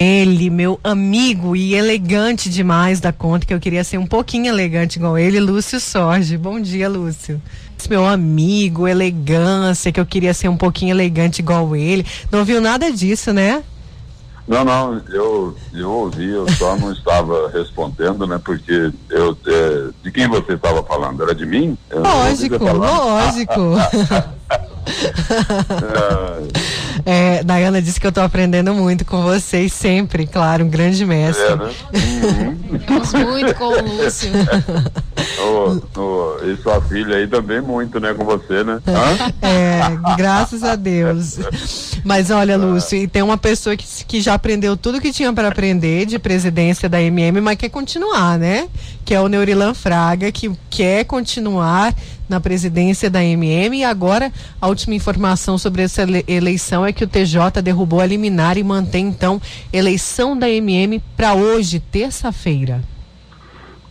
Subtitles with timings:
[0.00, 4.96] Ele, meu amigo e elegante demais da conta, que eu queria ser um pouquinho elegante
[4.96, 6.38] igual ele, Lúcio Sorge.
[6.38, 7.42] Bom dia, Lúcio.
[7.90, 12.06] Meu amigo, elegância, que eu queria ser um pouquinho elegante igual ele.
[12.30, 13.64] Não viu nada disso, né?
[14.46, 18.40] Não, não, eu, eu ouvi, eu só não estava respondendo, né?
[18.42, 21.24] Porque eu, é, de quem você estava falando?
[21.24, 21.76] Era de mim?
[21.90, 23.62] Eu lógico, lógico.
[25.68, 26.87] é,
[27.44, 31.44] Dayana disse que eu estou aprendendo muito com vocês sempre, claro, um grande mestre.
[31.44, 31.70] É, né?
[33.24, 34.30] Muito com o Lúcio.
[35.40, 38.80] oh, oh, e sua filha aí também muito, né, com você, né?
[39.42, 41.38] É, graças a Deus.
[42.04, 45.48] Mas olha, Lúcio, e tem uma pessoa que, que já aprendeu tudo que tinha para
[45.48, 48.68] aprender de presidência da MM, mas quer continuar, né?
[49.08, 51.94] Que é o Neurilan Fraga, que quer continuar
[52.28, 57.08] na presidência da MM e agora a última informação sobre essa eleição é que o
[57.08, 59.40] TJ derrubou a liminar e mantém então
[59.72, 62.84] eleição da MM para hoje, terça-feira.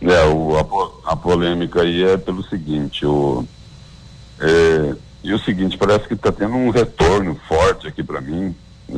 [0.00, 3.44] É, o, a, a, polêmica aí é pelo seguinte, o,
[4.38, 8.54] é, e o seguinte, parece que está tendo um retorno forte aqui para mim.
[8.88, 8.94] É,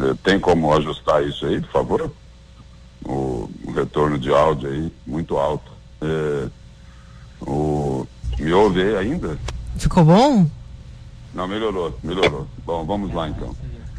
[0.00, 2.12] é, tem como ajustar isso aí, por favor?
[3.04, 5.70] O, o retorno de áudio aí, muito alto.
[6.00, 6.48] É,
[7.40, 8.06] o,
[8.38, 9.38] me ouve ainda?
[9.76, 10.48] Ficou bom?
[11.34, 12.46] Não, melhorou, melhorou.
[12.64, 13.54] Bom, vamos lá então.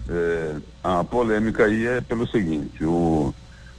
[0.08, 3.33] É, a polêmica aí é pelo seguinte, o,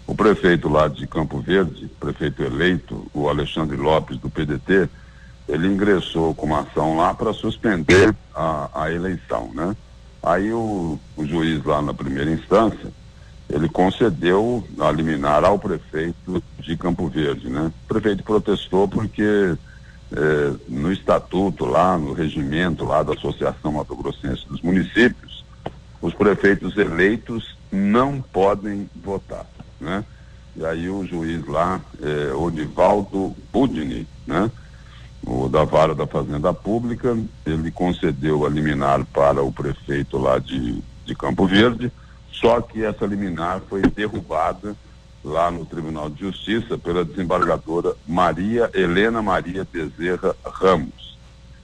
[0.06, 4.88] o prefeito lá de Campo Verde, prefeito eleito, o Alexandre Lopes do PDT,
[5.48, 9.76] ele ingressou com uma ação lá para suspender a, a eleição, né?
[10.22, 12.90] Aí o, o juiz lá na primeira instância,
[13.48, 17.72] ele concedeu a liminar ao prefeito de Campo Verde, né?
[17.84, 19.56] O prefeito protestou porque
[20.12, 25.44] eh, no estatuto lá, no regimento lá da Associação Mato Grossense dos Municípios,
[26.02, 29.46] os prefeitos eleitos não podem votar,
[29.80, 30.04] né?
[30.56, 34.50] E aí o juiz lá, eh, Odivaldo Budini, né?
[35.24, 40.82] O da vara da Fazenda Pública, ele concedeu a liminar para o prefeito lá de,
[41.04, 41.92] de Campo Verde,
[42.40, 44.76] só que essa liminar foi derrubada
[45.24, 51.18] lá no Tribunal de Justiça pela desembargadora Maria Helena Maria Bezerra Ramos.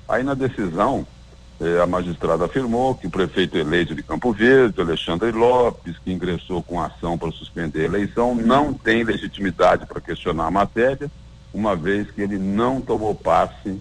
[0.08, 1.06] Aí na decisão,
[1.60, 6.62] eh, a magistrada afirmou que o prefeito eleito de Campo Verde, Alexandre Lopes, que ingressou
[6.62, 11.10] com ação para suspender a eleição, não tem legitimidade para questionar a matéria,
[11.54, 13.80] uma vez que ele não tomou passe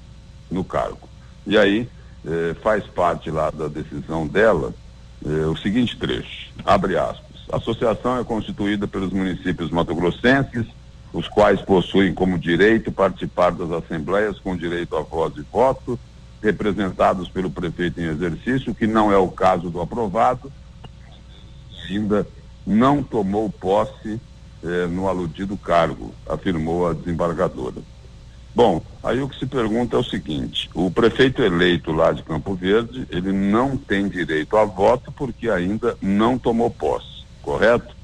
[0.50, 1.10] no cargo.
[1.48, 1.90] E aí
[2.26, 4.74] eh, faz parte lá da decisão dela
[5.26, 7.32] eh, o seguinte trecho, abre aspas.
[7.52, 10.66] A associação é constituída pelos municípios matogrossenses,
[11.14, 16.00] os quais possuem como direito participar das assembleias com direito a voz e voto,
[16.42, 20.52] representados pelo prefeito em exercício, que não é o caso do aprovado,
[21.90, 22.26] ainda
[22.66, 24.20] não tomou posse
[24.64, 27.78] eh, no aludido cargo, afirmou a desembargadora.
[28.54, 32.54] Bom, aí o que se pergunta é o seguinte: o prefeito eleito lá de Campo
[32.54, 37.96] Verde, ele não tem direito a voto porque ainda não tomou posse correto?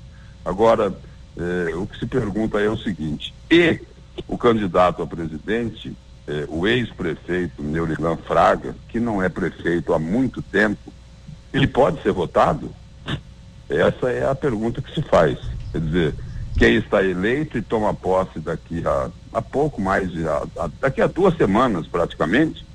[0.43, 0.93] Agora,
[1.37, 3.79] eh, o que se pergunta é o seguinte: e
[4.27, 5.95] o candidato a presidente,
[6.27, 10.91] eh, o ex-prefeito Neurilan Fraga, que não é prefeito há muito tempo,
[11.53, 12.71] ele pode ser votado?
[13.69, 15.37] Essa é a pergunta que se faz.
[15.71, 16.15] Quer dizer,
[16.57, 21.01] quem está eleito e toma posse daqui a, a pouco mais de a, a, daqui
[21.01, 22.65] a duas semanas praticamente,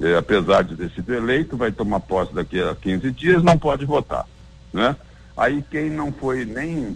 [0.00, 3.86] eh, apesar de ter sido eleito, vai tomar posse daqui a 15 dias, não pode
[3.86, 4.26] votar,
[4.72, 4.94] né?
[5.36, 6.94] Aí quem não foi nem,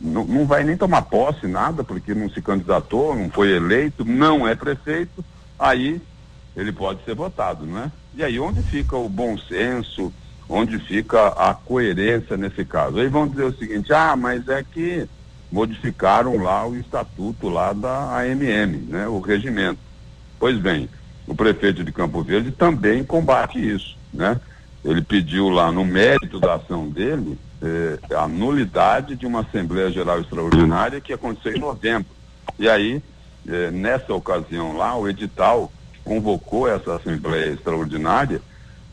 [0.00, 4.48] não, não vai nem tomar posse, nada, porque não se candidatou, não foi eleito, não
[4.48, 5.24] é prefeito,
[5.56, 6.02] aí
[6.56, 7.92] ele pode ser votado, né?
[8.16, 10.12] E aí onde fica o bom senso,
[10.48, 12.98] onde fica a coerência nesse caso?
[12.98, 15.08] Aí vão dizer o seguinte, ah, mas é que
[15.50, 19.08] modificaram lá o estatuto lá da AMM, né?
[19.08, 19.78] O regimento.
[20.38, 20.88] Pois bem,
[21.26, 24.40] o prefeito de Campo Verde também combate isso, né?
[24.84, 30.20] Ele pediu lá no mérito da ação dele eh, a nulidade de uma Assembleia Geral
[30.20, 32.08] Extraordinária que aconteceu em novembro.
[32.58, 33.02] E aí,
[33.46, 35.70] eh, nessa ocasião lá, o edital
[36.04, 38.40] convocou essa Assembleia Extraordinária,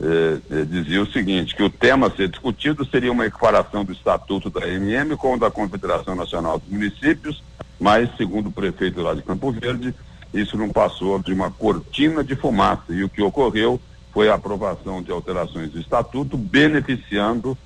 [0.00, 4.48] eh, dizia o seguinte, que o tema a ser discutido seria uma equiparação do Estatuto
[4.48, 7.42] da MM com o da Confederação Nacional dos Municípios
[7.80, 9.94] Mas, segundo o prefeito lá de Campo Verde,
[10.32, 12.92] isso não passou de uma cortina de fumaça.
[12.92, 13.80] E o que ocorreu
[14.12, 17.56] foi a aprovação de alterações do estatuto beneficiando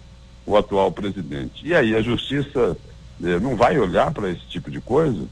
[0.45, 1.67] o atual presidente.
[1.67, 2.77] E aí a justiça
[3.23, 5.25] eh, não vai olhar para esse tipo de coisa?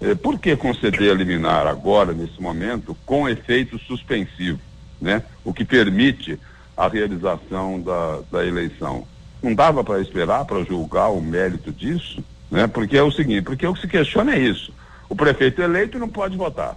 [0.00, 4.58] Eh, por que conceder a liminar agora, nesse momento, com efeito suspensivo,
[5.00, 5.22] né?
[5.44, 6.38] O que permite
[6.76, 9.06] a realização da, da eleição.
[9.42, 12.66] Não dava para esperar para julgar o mérito disso, né?
[12.66, 14.72] Porque é o seguinte, porque o que se questiona é isso.
[15.08, 16.76] O prefeito eleito não pode votar,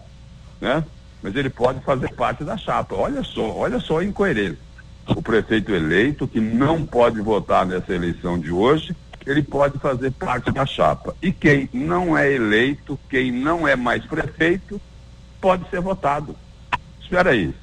[0.61, 0.83] né?
[1.21, 2.95] Mas ele pode fazer parte da chapa.
[2.95, 4.69] Olha só, olha só a incoerência
[5.15, 8.95] o prefeito eleito, que não pode votar nessa eleição de hoje,
[9.25, 11.15] ele pode fazer parte da chapa.
[11.21, 14.79] E quem não é eleito, quem não é mais prefeito,
[15.41, 16.35] pode ser votado.
[17.01, 17.53] Espera aí,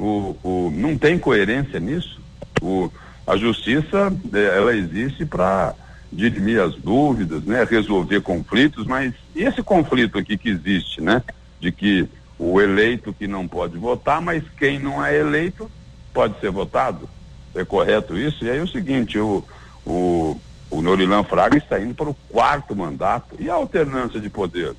[0.00, 2.20] o, o, não tem coerência nisso?
[2.62, 2.90] O,
[3.26, 5.74] a justiça, eh, ela existe para
[6.10, 11.22] dirimir as dúvidas, né, resolver conflitos, mas e esse conflito aqui que existe, né,
[11.60, 12.08] de que
[12.38, 15.70] o eleito que não pode votar, mas quem não é eleito
[16.12, 17.08] pode ser votado?
[17.54, 18.44] É correto isso?
[18.44, 19.44] E aí é o seguinte, o,
[19.84, 23.36] o, o Norilan Fraga está indo para o quarto mandato.
[23.38, 24.74] E a alternância de poder?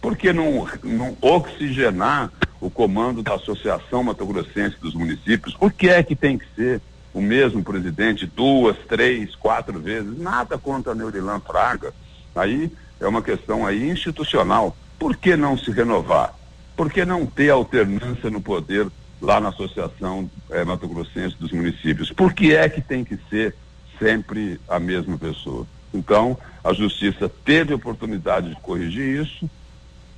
[0.00, 2.30] Por que não, não oxigenar
[2.60, 5.54] o comando da Associação Mato Grossense dos Municípios?
[5.54, 6.80] Por que é que tem que ser
[7.12, 10.18] o mesmo presidente duas, três, quatro vezes?
[10.18, 11.92] Nada contra Neurilan Fraga.
[12.34, 12.70] Aí
[13.00, 14.76] é uma questão aí institucional.
[14.98, 16.34] Por que não se renovar?
[16.76, 18.86] Por que não ter alternância no poder
[19.20, 22.10] lá na Associação é, Mato Grossense dos Municípios.
[22.12, 23.54] Por que é que tem que ser
[23.98, 25.66] sempre a mesma pessoa?
[25.92, 29.48] Então, a Justiça teve a oportunidade de corrigir isso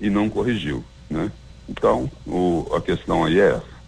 [0.01, 1.31] e não corrigiu, né?
[1.69, 3.79] Então, o, a questão aí é essa.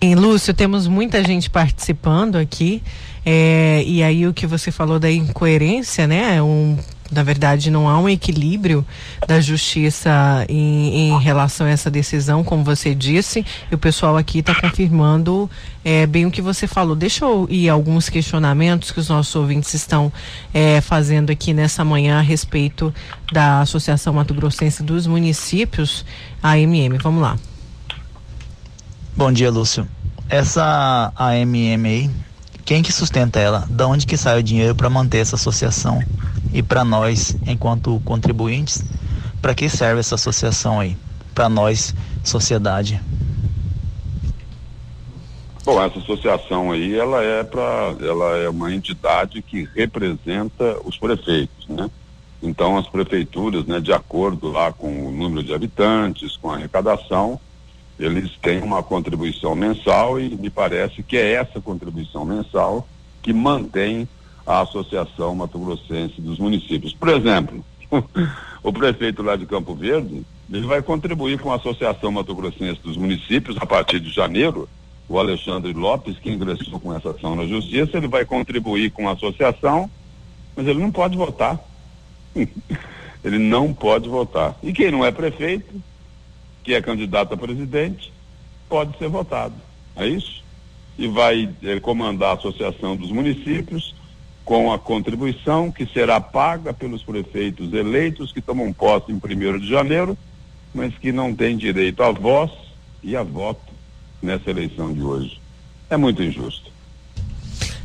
[0.00, 2.82] Em Lúcio, temos muita gente participando aqui.
[3.24, 6.42] É, e aí o que você falou da incoerência, né?
[6.42, 6.76] Um
[7.12, 8.84] na verdade, não há um equilíbrio
[9.28, 10.10] da justiça
[10.48, 15.48] em, em relação a essa decisão, como você disse, e o pessoal aqui está confirmando
[15.84, 16.96] é, bem o que você falou.
[16.96, 20.12] Deixa eu ir alguns questionamentos que os nossos ouvintes estão
[20.54, 22.92] é, fazendo aqui nessa manhã a respeito
[23.32, 26.04] da Associação Mato Grossense dos Municípios,
[26.42, 26.98] AMM.
[27.02, 27.36] Vamos lá.
[29.14, 29.86] Bom dia, Lúcio.
[30.28, 32.10] Essa AMM aí,
[32.64, 33.66] quem que sustenta ela?
[33.68, 36.02] Da onde que sai o dinheiro para manter essa associação?
[36.52, 38.84] E para nós, enquanto contribuintes,
[39.40, 40.96] para que serve essa associação aí?
[41.34, 43.00] Para nós, sociedade.
[45.64, 51.68] Bom, essa associação aí, ela é para, ela é uma entidade que representa os prefeitos,
[51.68, 51.88] né?
[52.42, 57.38] Então as prefeituras, né, de acordo lá com o número de habitantes, com a arrecadação,
[57.98, 62.86] eles têm uma contribuição mensal e me parece que é essa contribuição mensal
[63.22, 64.08] que mantém
[64.46, 66.92] a Associação Mato Grossense dos Municípios.
[66.92, 67.64] Por exemplo,
[68.62, 72.96] o prefeito lá de Campo Verde, ele vai contribuir com a Associação Mato Grossense dos
[72.96, 74.68] Municípios a partir de janeiro.
[75.08, 79.12] O Alexandre Lopes, que ingressou com essa ação na Justiça, ele vai contribuir com a
[79.12, 79.90] associação,
[80.56, 81.58] mas ele não pode votar.
[83.24, 84.56] ele não pode votar.
[84.62, 85.74] E quem não é prefeito,
[86.64, 88.12] que é candidato a presidente,
[88.68, 89.54] pode ser votado.
[89.96, 90.42] É isso?
[90.98, 93.94] E vai eh, comandar a Associação dos Municípios
[94.44, 99.68] com a contribuição que será paga pelos prefeitos eleitos que tomam posse em 1 de
[99.68, 100.16] janeiro,
[100.74, 102.50] mas que não têm direito a voz
[103.02, 103.72] e a voto
[104.20, 105.40] nessa eleição de hoje.
[105.88, 106.70] É muito injusto.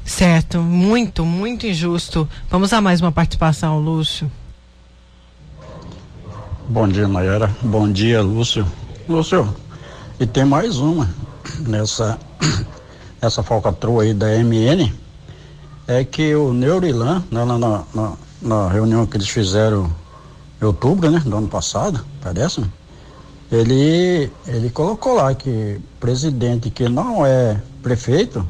[0.04, 2.28] Certo, muito, muito injusto.
[2.50, 4.32] Vamos a mais uma participação, Lúcio.
[6.70, 7.56] Bom dia, Nayara.
[7.62, 8.66] Bom dia, Lúcio.
[9.08, 9.54] Lúcio,
[10.20, 11.10] e tem mais uma
[11.60, 12.20] nessa
[13.22, 14.92] essa falcatrua aí da MN
[15.88, 19.90] é que o Neurilan, né, na, na, na, na, reunião que eles fizeram
[20.62, 22.62] em outubro, né, do ano passado, parece,
[23.52, 28.46] ele, ele colocou lá que presidente que não é prefeito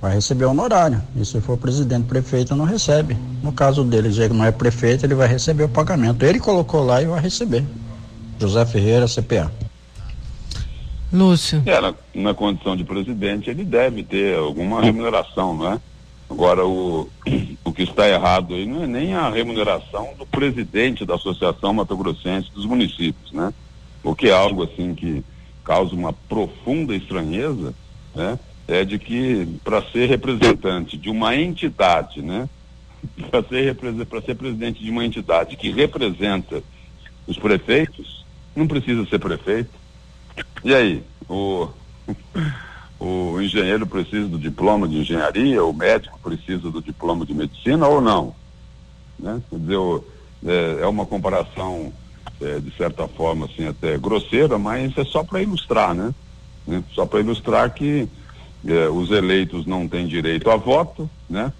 [0.00, 1.00] vai receber honorário.
[1.16, 3.16] E se for presidente prefeito, não recebe.
[3.42, 6.24] No caso dele, já que não é prefeito, ele vai receber o pagamento.
[6.24, 7.64] Ele colocou lá e vai receber.
[8.38, 9.50] José Ferreira, CPA.
[11.12, 11.62] Lúcio.
[11.64, 15.80] É, na, na condição de presidente, ele deve ter alguma remuneração, não é?
[16.32, 17.10] Agora, o,
[17.62, 21.94] o que está errado aí não é nem a remuneração do presidente da Associação Mato
[21.94, 23.52] Grossense dos Municípios, né?
[24.02, 25.22] O que é algo assim que
[25.62, 27.74] causa uma profunda estranheza,
[28.14, 28.38] né?
[28.66, 32.48] É de que para ser representante de uma entidade, né?
[33.30, 33.76] Para ser,
[34.24, 36.62] ser presidente de uma entidade que representa
[37.26, 38.24] os prefeitos,
[38.54, 39.70] não precisa ser prefeito.
[40.64, 41.68] E aí, o
[43.02, 48.00] o engenheiro precisa do diploma de engenharia, o médico precisa do diploma de medicina ou
[48.00, 48.32] não?
[49.18, 49.42] Né?
[49.50, 49.76] Quer dizer,
[50.46, 51.92] é, é uma comparação
[52.40, 56.14] é, de certa forma assim até grosseira, mas é só para ilustrar, né?
[56.64, 56.84] né?
[56.94, 58.08] Só para ilustrar que
[58.64, 61.52] é, os eleitos não têm direito a voto, né?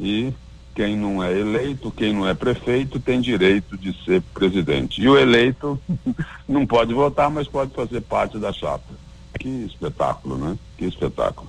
[0.00, 0.32] E
[0.74, 5.02] quem não é eleito, quem não é prefeito, tem direito de ser presidente.
[5.02, 5.78] E o eleito
[6.48, 9.07] não pode votar, mas pode fazer parte da chapa.
[9.38, 10.56] Que espetáculo, né?
[10.76, 11.48] Que espetáculo.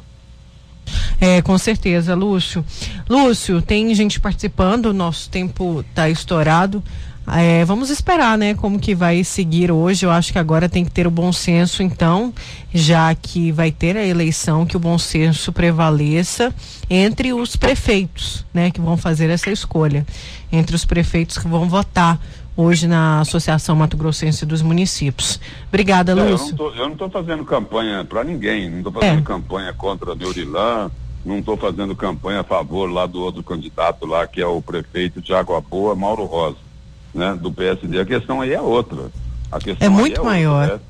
[1.21, 2.63] É, com certeza, Lúcio.
[3.09, 6.83] Lúcio, tem gente participando, nosso tempo está estourado.
[7.31, 10.05] É, vamos esperar, né, como que vai seguir hoje.
[10.05, 12.33] Eu acho que agora tem que ter o bom senso, então,
[12.73, 16.53] já que vai ter a eleição, que o bom senso prevaleça
[16.89, 20.07] entre os prefeitos, né, que vão fazer essa escolha,
[20.51, 22.19] entre os prefeitos que vão votar
[22.59, 25.39] hoje na Associação Mato Grossense dos Municípios.
[25.69, 26.55] Obrigada, é, Lúcio.
[26.75, 29.23] Eu não estou fazendo campanha para ninguém, não estou fazendo é.
[29.23, 30.91] campanha contra Neurilan,
[31.23, 35.21] não estou fazendo campanha a favor lá do outro candidato lá, que é o prefeito
[35.21, 36.57] de Água Boa, Mauro Rosa
[37.13, 38.01] né, do PSD.
[38.01, 39.09] A questão aí é outra.
[39.49, 40.61] A questão é muito é maior.
[40.63, 40.81] Outra, né?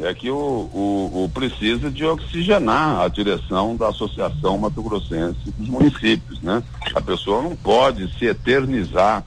[0.00, 5.68] É que o, o, o, precisa de oxigenar a direção da Associação Mato Grossense dos
[5.68, 6.62] municípios, né?
[6.94, 9.24] A pessoa não pode se eternizar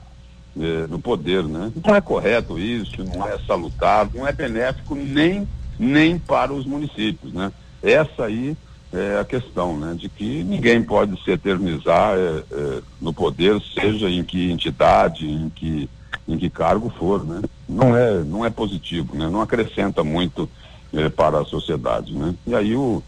[0.58, 1.70] eh, no poder, né?
[1.84, 5.46] Não é correto isso, não é salutar, não é benéfico nem,
[5.78, 7.52] nem para os municípios, né?
[7.82, 8.56] Essa aí
[8.90, 9.94] é a questão, né?
[9.94, 15.50] De que ninguém pode se eternizar eh, eh, no poder, seja em que entidade, em
[15.50, 15.90] que
[16.26, 17.42] em que cargo for, né?
[17.68, 19.28] Não é, não é positivo, né?
[19.28, 20.48] Não acrescenta muito
[21.14, 22.34] para a sociedade, né?
[22.46, 23.02] E aí o,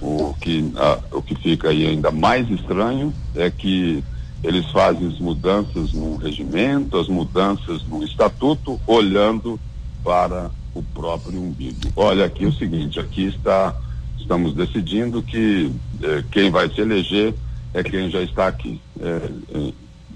[0.00, 0.72] o, que,
[1.10, 4.04] o que fica aí ainda mais estranho é que
[4.42, 9.58] eles fazem as mudanças no regimento, as mudanças no estatuto, olhando
[10.02, 11.92] para o próprio umbigo.
[11.94, 13.74] Olha aqui o seguinte, aqui está,
[14.18, 15.70] estamos decidindo que
[16.02, 17.34] eh, quem vai se eleger
[17.74, 18.80] é quem já está aqui.
[19.00, 19.30] É,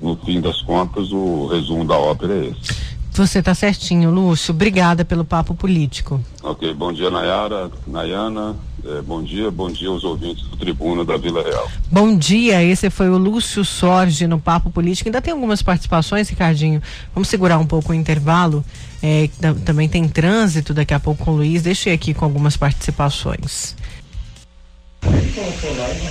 [0.00, 2.86] no fim das contas, o resumo da ópera é esse.
[3.12, 4.52] Você está certinho, Lúcio.
[4.52, 6.20] Obrigada pelo papo político.
[6.42, 8.54] Ok, bom dia, Nayara, Nayana.
[8.88, 11.68] É, bom dia, bom dia aos ouvintes do Tribuna da Vila Real.
[11.90, 15.08] Bom dia, esse foi o Lúcio Sorge no Papo Político.
[15.08, 16.80] Ainda tem algumas participações, Ricardinho.
[17.12, 18.64] Vamos segurar um pouco o intervalo.
[19.02, 19.28] É,
[19.64, 21.62] também tem trânsito daqui a pouco com o Luiz.
[21.62, 23.74] Deixei aqui com algumas participações.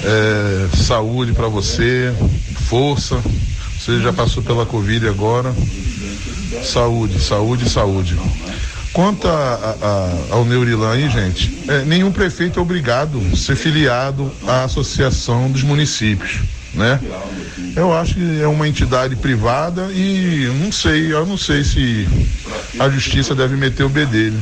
[0.03, 2.13] É, saúde para você,
[2.67, 3.21] força,
[3.79, 5.55] você já passou pela Covid agora.
[6.61, 8.17] Saúde, saúde, saúde.
[8.95, 14.63] Quanto a, a, ao Neurilan gente, é, nenhum prefeito é obrigado a ser filiado à
[14.63, 16.39] Associação dos Municípios,
[16.73, 16.97] né?
[17.75, 22.07] Eu acho que é uma entidade privada e não sei, eu não sei se
[22.79, 24.39] a justiça deve meter o bedelho.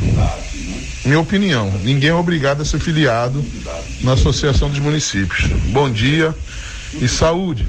[1.04, 3.44] Minha opinião, ninguém é obrigado a ser filiado
[4.02, 5.48] na Associação dos Municípios.
[5.72, 6.32] Bom dia
[7.02, 7.66] e saúde.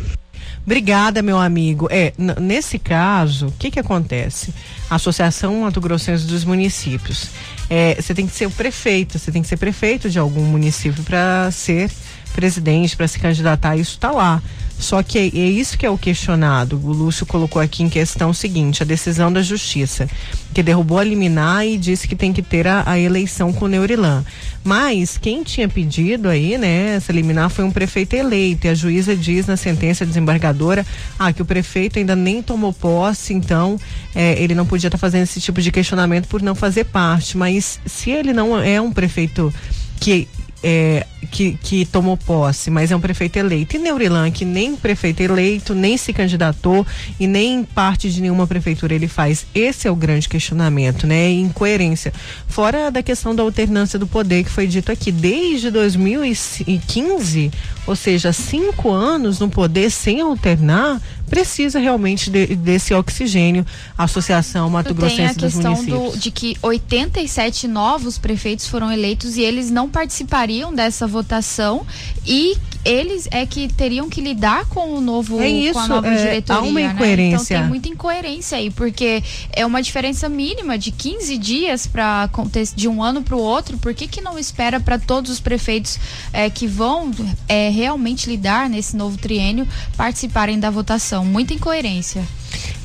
[0.66, 1.88] Obrigada, meu amigo.
[1.90, 4.52] É, nesse caso, o que que acontece?
[4.88, 7.28] A Associação Mato Grossense dos Municípios.
[7.68, 11.02] É, você tem que ser o prefeito, você tem que ser prefeito de algum município
[11.04, 11.90] para ser
[12.34, 14.42] presidente, para se candidatar, isso está lá.
[14.78, 16.80] Só que é, é, isso que é o questionado.
[16.82, 20.08] O Lúcio colocou aqui em questão o seguinte: a decisão da justiça,
[20.52, 23.68] que derrubou a liminar e disse que tem que ter a, a eleição com o
[23.68, 24.24] Neurilan.
[24.62, 28.66] Mas quem tinha pedido aí, né, essa liminar foi um prefeito eleito.
[28.66, 30.86] E a juíza diz na sentença desembargadora
[31.18, 33.78] ah, que o prefeito ainda nem tomou posse, então
[34.14, 37.36] é, ele não podia estar tá fazendo esse tipo de questionamento por não fazer parte.
[37.36, 39.52] Mas se ele não é um prefeito
[40.00, 40.28] que
[40.66, 43.76] é, que, que tomou posse, mas é um prefeito eleito.
[43.76, 46.86] E Neurilan, que nem prefeito eleito, nem se candidatou
[47.20, 49.44] e nem parte de nenhuma prefeitura ele faz.
[49.54, 51.30] Esse é o grande questionamento, né?
[51.30, 52.14] Incoerência.
[52.48, 57.50] Fora da questão da alternância do poder que foi dito aqui, desde 2015,
[57.86, 63.66] ou seja, cinco anos no poder sem alternar, precisa realmente de, desse oxigênio.
[63.96, 65.84] A Associação Mato Grossense dos Municípios.
[65.86, 71.06] Tem a questão de que 87 novos prefeitos foram eleitos e eles não participariam dessa
[71.06, 71.86] votação
[72.26, 76.08] e eles é que teriam que lidar com o novo é isso, com a nova
[76.08, 77.28] é, diretoria, há uma incoerência.
[77.28, 77.34] Né?
[77.34, 82.28] Então tem muita incoerência aí, porque é uma diferença mínima de 15 dias para
[82.76, 83.78] de um ano para o outro.
[83.78, 85.98] Por que que não espera para todos os prefeitos
[86.32, 87.10] é, que vão
[87.48, 89.66] é, realmente lidar nesse novo triênio
[89.96, 91.13] participarem da votação?
[91.22, 92.24] Muita incoerência.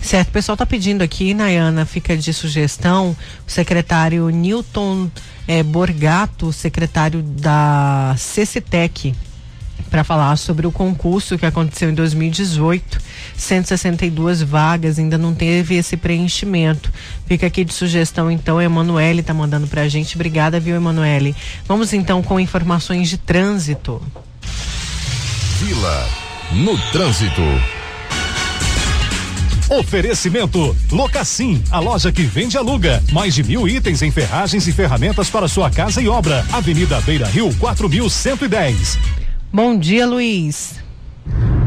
[0.02, 3.16] Certo, o pessoal está pedindo aqui, Nayana, fica de sugestão,
[3.48, 5.10] o secretário Newton
[5.48, 9.14] é, Borgato, secretário da CCTEC,
[9.90, 13.00] para falar sobre o concurso que aconteceu em 2018.
[13.36, 16.92] 162 vagas, ainda não teve esse preenchimento.
[17.26, 20.16] Fica aqui de sugestão, então, a Emanuele está mandando para a gente.
[20.16, 21.36] Obrigada, viu, Emanuele?
[21.66, 24.02] Vamos então com informações de trânsito.
[25.60, 26.10] Vila
[26.52, 27.79] no trânsito.
[29.70, 33.04] Oferecimento Locassim, a loja que vende e aluga.
[33.12, 36.44] Mais de mil itens em ferragens e ferramentas para sua casa e obra.
[36.52, 38.98] Avenida Beira Rio, 4110.
[39.54, 40.79] Bom dia, Luiz.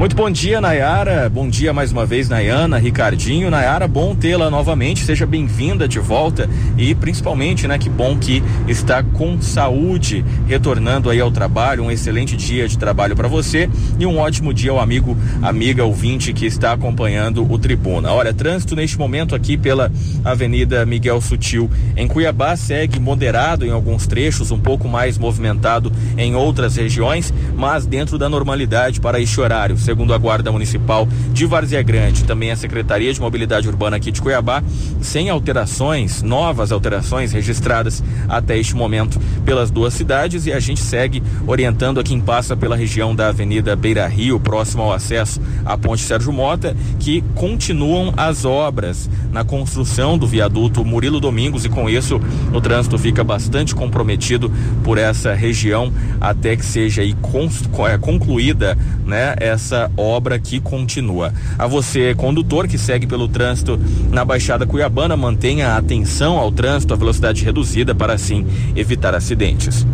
[0.02, 1.28] Muito bom dia, Nayara.
[1.28, 3.48] Bom dia mais uma vez, Nayana, Ricardinho.
[3.48, 5.04] Nayara, bom tê-la novamente.
[5.04, 11.20] Seja bem-vinda de volta e principalmente, né, que bom que está com saúde, retornando aí
[11.20, 11.84] ao trabalho.
[11.84, 16.32] Um excelente dia de trabalho para você e um ótimo dia ao amigo, amiga ouvinte
[16.32, 18.10] que está acompanhando o Tribuna.
[18.10, 19.92] Olha, trânsito neste momento aqui pela
[20.24, 26.34] Avenida Miguel Sutil em Cuiabá segue moderado em alguns trechos, um pouco mais movimentado em
[26.34, 29.76] outras regiões, mas dentro da normalidade para este horário.
[29.76, 34.22] Segundo a Guarda Municipal de Várzea Grande, também a Secretaria de Mobilidade Urbana aqui de
[34.22, 34.62] Cuiabá,
[35.00, 41.22] sem alterações, novas alterações registradas até este momento pelas duas cidades e a gente segue
[41.46, 46.02] orientando a quem passa pela região da Avenida Beira Rio, próximo ao acesso à Ponte
[46.02, 52.20] Sérgio Mota, que continuam as obras na construção do viaduto Murilo Domingos e com isso
[52.52, 54.50] o trânsito fica bastante comprometido
[54.82, 61.32] por essa região até que seja é, concluída, né, essa obra que continua.
[61.58, 63.78] A você, condutor que segue pelo trânsito
[64.10, 68.46] na Baixada Cuiabana, mantenha a atenção ao trânsito, a velocidade reduzida para assim
[68.76, 69.86] evitar acidentes.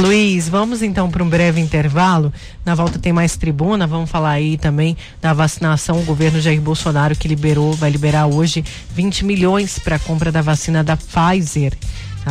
[0.00, 2.32] Luiz, vamos então para um breve intervalo.
[2.64, 3.84] Na volta tem mais tribuna.
[3.84, 5.98] Vamos falar aí também da vacinação.
[5.98, 10.40] O governo Jair Bolsonaro que liberou, vai liberar hoje 20 milhões para a compra da
[10.40, 11.72] vacina da Pfizer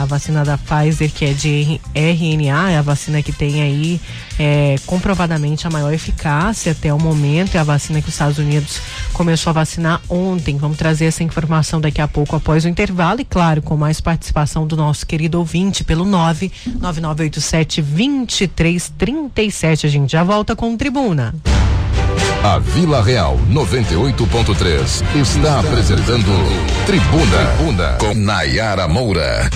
[0.01, 4.01] a vacina da Pfizer, que é de RNA, é a vacina que tem aí
[4.39, 8.79] é, comprovadamente a maior eficácia até o momento, é a vacina que os Estados Unidos
[9.13, 10.57] começou a vacinar ontem.
[10.57, 14.67] Vamos trazer essa informação daqui a pouco após o intervalo e, claro, com mais participação
[14.67, 19.85] do nosso querido ouvinte pelo 99987 2337.
[19.85, 21.33] A gente já volta com o Tribuna.
[22.43, 26.31] A Vila Real 98.3 está apresentando
[26.85, 29.49] Tribuna, Tribuna com Nayara Moura.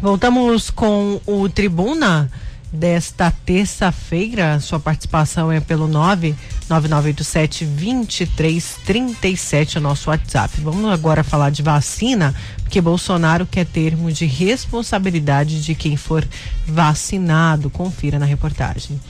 [0.00, 2.30] Voltamos com o Tribuna
[2.70, 4.60] desta terça-feira.
[4.60, 10.60] Sua participação é pelo 99987 2337, o nosso WhatsApp.
[10.60, 16.26] Vamos agora falar de vacina, porque Bolsonaro quer termo de responsabilidade de quem for
[16.66, 17.70] vacinado.
[17.70, 19.00] Confira na reportagem.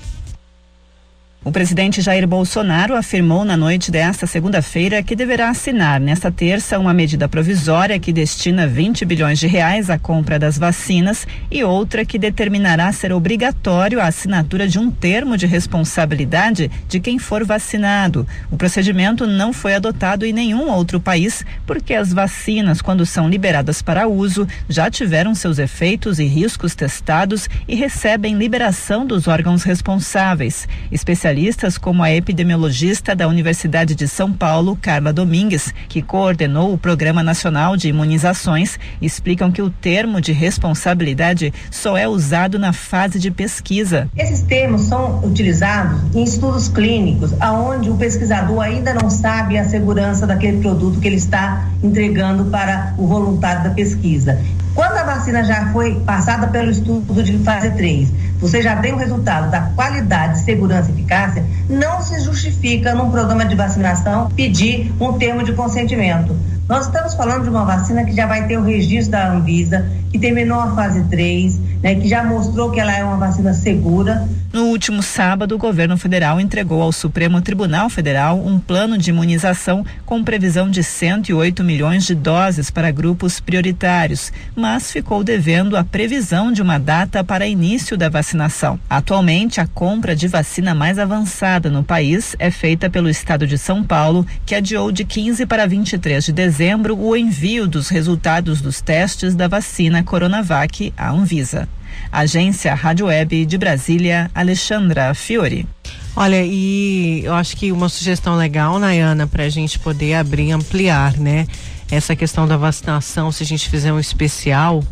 [1.47, 6.93] O presidente Jair Bolsonaro afirmou na noite desta segunda-feira que deverá assinar nesta terça uma
[6.93, 12.19] medida provisória que destina 20 bilhões de reais à compra das vacinas e outra que
[12.19, 18.27] determinará ser obrigatório a assinatura de um termo de responsabilidade de quem for vacinado.
[18.51, 23.81] O procedimento não foi adotado em nenhum outro país porque as vacinas, quando são liberadas
[23.81, 30.67] para uso, já tiveram seus efeitos e riscos testados e recebem liberação dos órgãos responsáveis.
[30.91, 36.79] Especialistas especialistas, como a epidemiologista da Universidade de São Paulo, Carla Domingues, que coordenou o
[36.79, 43.19] Programa Nacional de Imunizações, explicam que o termo de responsabilidade só é usado na fase
[43.19, 44.09] de pesquisa.
[44.17, 50.27] Esses termos são utilizados em estudos clínicos, aonde o pesquisador ainda não sabe a segurança
[50.27, 54.41] daquele produto que ele está entregando para o voluntário da pesquisa.
[54.77, 58.99] Quando a vacina já foi passada pelo estudo de fase 3, você já tem o
[58.99, 65.15] resultado da qualidade, segurança e eficácia, não se justifica num programa de vacinação pedir um
[65.15, 66.37] termo de consentimento.
[66.69, 70.19] Nós estamos falando de uma vacina que já vai ter o registro da Anvisa, que
[70.19, 74.29] terminou a fase 3, né, que já mostrou que ela é uma vacina segura.
[74.53, 79.85] No último sábado, o governo federal entregou ao Supremo Tribunal Federal um plano de imunização
[80.05, 86.51] com previsão de 108 milhões de doses para grupos prioritários, mas ficou devendo a previsão
[86.51, 88.81] de uma data para início da vacinação.
[88.91, 93.85] Atualmente, a compra de vacina mais avançada no país é feita pelo estado de São
[93.85, 96.56] Paulo, que adiou de 15 para 23 de dezembro
[96.99, 101.69] o envio dos resultados dos testes da vacina Coronavac à Anvisa.
[102.11, 105.67] Agência Rádio Web de Brasília, Alexandra Fiore.
[106.15, 111.19] Olha, e eu acho que uma sugestão legal, Nayana, para a gente poder abrir, ampliar,
[111.19, 111.47] né?
[111.91, 114.83] Essa questão da vacinação, se a gente fizer um especial,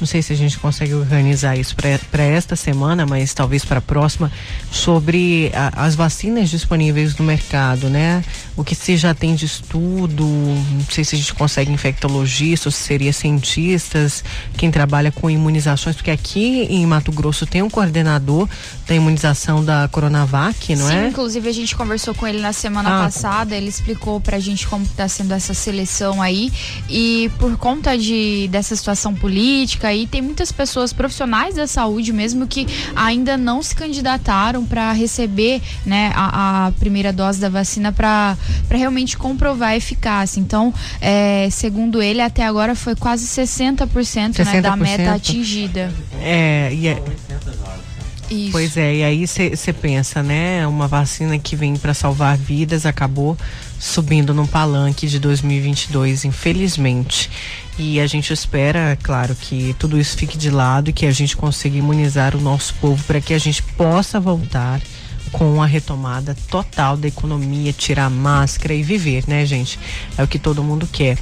[0.00, 3.82] não sei se a gente consegue organizar isso para esta semana, mas talvez para a
[3.82, 4.30] próxima,
[4.70, 8.24] sobre a, as vacinas disponíveis no mercado, né?
[8.56, 12.82] O que se já tem de estudo, não sei se a gente consegue infectologistas, se
[12.84, 14.24] seria cientistas,
[14.56, 18.48] quem trabalha com imunizações, porque aqui em Mato Grosso tem um coordenador
[18.86, 21.08] da imunização da Coronavac, não Sim, é?
[21.08, 24.84] Inclusive a gente conversou com ele na semana ah, passada, ele explicou pra gente como
[24.84, 26.52] está sendo essa seleção aí
[26.88, 32.46] e por conta de dessa situação política aí, tem muitas pessoas profissionais da saúde mesmo
[32.46, 38.36] que ainda não se candidataram para receber né, a, a, primeira dose da vacina para
[38.70, 40.40] realmente comprovar a eficácia.
[40.40, 44.44] Então, é, segundo ele, até agora foi quase 60%, 60%.
[44.44, 45.92] Né, da meta atingida.
[46.20, 47.02] É, e é.
[48.30, 48.52] Isso.
[48.52, 50.64] Pois é, e aí você pensa, né?
[50.64, 53.36] Uma vacina que vem para salvar vidas acabou
[53.78, 57.28] subindo no palanque de 2022, infelizmente.
[57.76, 61.36] E a gente espera, claro, que tudo isso fique de lado e que a gente
[61.36, 64.80] consiga imunizar o nosso povo para que a gente possa voltar
[65.32, 69.78] com a retomada total da economia, tirar máscara e viver, né, gente?
[70.16, 71.18] É o que todo mundo quer.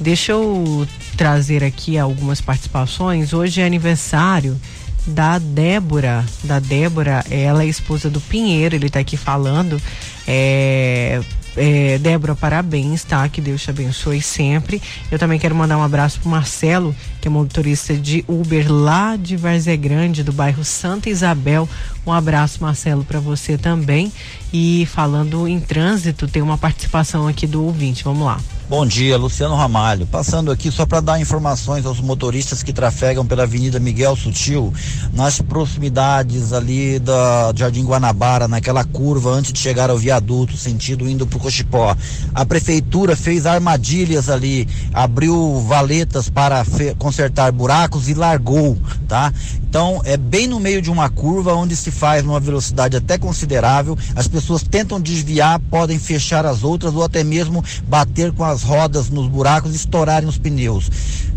[0.00, 3.32] Deixa eu trazer aqui algumas participações.
[3.32, 4.60] Hoje é aniversário
[5.06, 6.24] da Débora.
[6.44, 9.80] Da Débora, ela é esposa do Pinheiro, ele está aqui falando.
[10.26, 11.20] É,
[11.56, 13.28] é, Débora, parabéns, tá?
[13.28, 14.80] Que Deus te abençoe sempre.
[15.10, 19.36] Eu também quero mandar um abraço pro Marcelo, que é motorista de Uber lá de
[19.36, 21.68] Varzé Grande, do bairro Santa Isabel.
[22.04, 24.12] Um abraço, Marcelo, para você também.
[24.52, 28.02] E falando em trânsito, tem uma participação aqui do ouvinte.
[28.02, 28.40] Vamos lá.
[28.68, 30.06] Bom dia, Luciano Ramalho.
[30.06, 34.72] Passando aqui só para dar informações aos motoristas que trafegam pela Avenida Miguel Sutil,
[35.12, 41.26] nas proximidades ali da Jardim Guanabara, naquela curva antes de chegar ao viaduto, sentido indo
[41.26, 41.94] para o Cochipó.
[42.34, 46.64] A prefeitura fez armadilhas ali, abriu valetas para
[47.12, 49.30] consertar buracos e largou, tá?
[49.68, 53.96] Então é bem no meio de uma curva onde se faz numa velocidade até considerável.
[54.16, 59.10] As pessoas tentam desviar, podem fechar as outras ou até mesmo bater com as rodas
[59.10, 60.90] nos buracos e estourarem os pneus.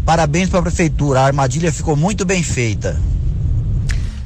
[0.05, 2.97] Parabéns para a prefeitura, a armadilha ficou muito bem feita.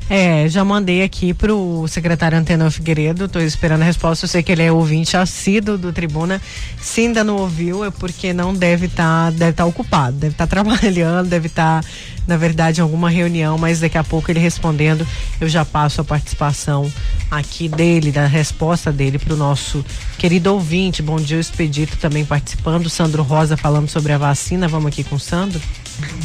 [0.10, 4.26] É, já mandei aqui pro secretário Antena Figueiredo, tô esperando a resposta.
[4.26, 6.42] Eu sei que ele é ouvinte assíduo do Tribuna.
[6.82, 10.48] Se ainda não ouviu, é porque não deve estar tá, deve tá ocupado, deve estar
[10.48, 11.90] tá trabalhando, deve estar, tá,
[12.28, 15.06] na verdade, em alguma reunião, mas daqui a pouco ele respondendo,
[15.40, 16.92] eu já passo a participação
[17.30, 19.86] aqui dele, da resposta dele pro nosso
[20.18, 21.04] querido ouvinte.
[21.04, 22.90] Bom dia, o Expedito também participando.
[22.90, 24.68] Sandro Rosa falando sobre a vacina.
[24.68, 25.62] Vamos aqui com o Sandro.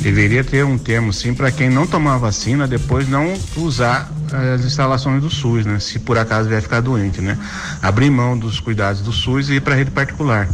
[0.01, 4.65] Deveria ter um termo, sim, para quem não tomar vacina, depois não usar eh, as
[4.65, 5.79] instalações do SUS, né?
[5.79, 7.39] Se por acaso vier ficar doente, né?
[7.81, 10.49] Abrir mão dos cuidados do SUS e ir para a rede particular.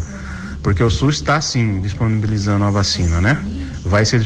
[0.62, 3.37] Porque o SUS está, sim, disponibilizando a vacina, né?
[3.85, 4.20] Vai ser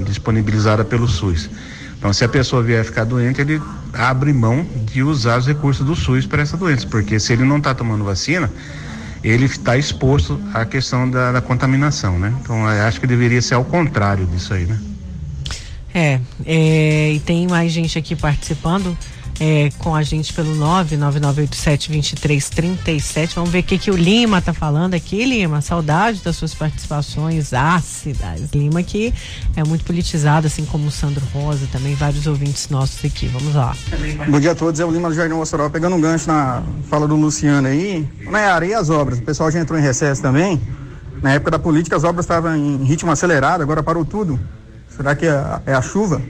[0.00, 1.48] disponibilizada pelo SUS.
[1.98, 3.60] Então, se a pessoa vier ficar doente, ele
[3.92, 7.58] abre mão de usar os recursos do SUS para essa doença, porque se ele não
[7.58, 8.50] está tomando vacina,
[9.22, 12.32] ele está exposto à questão da, da contaminação, né?
[12.40, 14.78] Então acho que deveria ser ao contrário disso aí, né?
[15.94, 18.96] É, é, e tem mais gente aqui participando
[19.40, 23.34] é, com a gente pelo 99987-2337.
[23.34, 25.60] Vamos ver o que, que o Lima tá falando aqui, Lima.
[25.60, 28.50] Saudade das suas participações ácidas.
[28.52, 29.12] Lima que
[29.56, 33.28] é muito politizado, assim como o Sandro Rosa, também vários ouvintes nossos aqui.
[33.28, 33.76] Vamos lá.
[34.28, 35.68] Bom dia a todos, é o Lima do Jardim Mossoró.
[35.68, 39.18] Pegando um gancho na fala do Luciano aí, área e as obras.
[39.18, 40.60] O pessoal já entrou em recesso também.
[41.22, 44.38] Na época da política, as obras estavam em ritmo acelerado, agora parou tudo.
[44.88, 46.22] Será que é, é a chuva?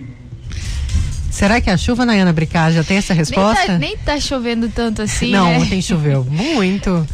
[1.39, 3.79] Será que a chuva, Nayana Bricard, já tem essa resposta?
[3.79, 5.59] Nem tá, nem tá chovendo tanto assim, Não, né?
[5.59, 7.07] ontem choveu muito.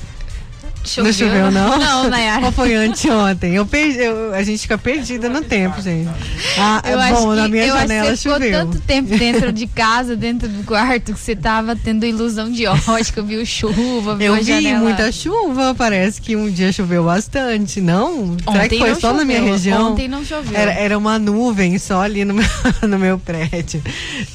[0.85, 1.05] Choveu.
[1.05, 1.79] Não choveu, não?
[1.79, 2.47] Não, Nayara.
[2.47, 3.55] Ou foi anteontem?
[3.55, 6.11] Eu perdi, eu, a gente fica perdida no tempo, gente.
[6.59, 8.41] Ah, eu bom, na minha janela que você choveu.
[8.41, 12.67] ficou tanto tempo dentro de casa, dentro do quarto, que você tava tendo ilusão de
[12.67, 14.79] ótica, viu chuva, viu Eu vi janela.
[14.81, 18.37] muita chuva, parece que um dia choveu bastante, não?
[18.39, 19.93] Será Ontem que foi não só na minha choveu, região?
[19.93, 20.57] Ontem não choveu.
[20.59, 22.47] Era, era uma nuvem só ali no meu,
[22.87, 23.83] no meu prédio.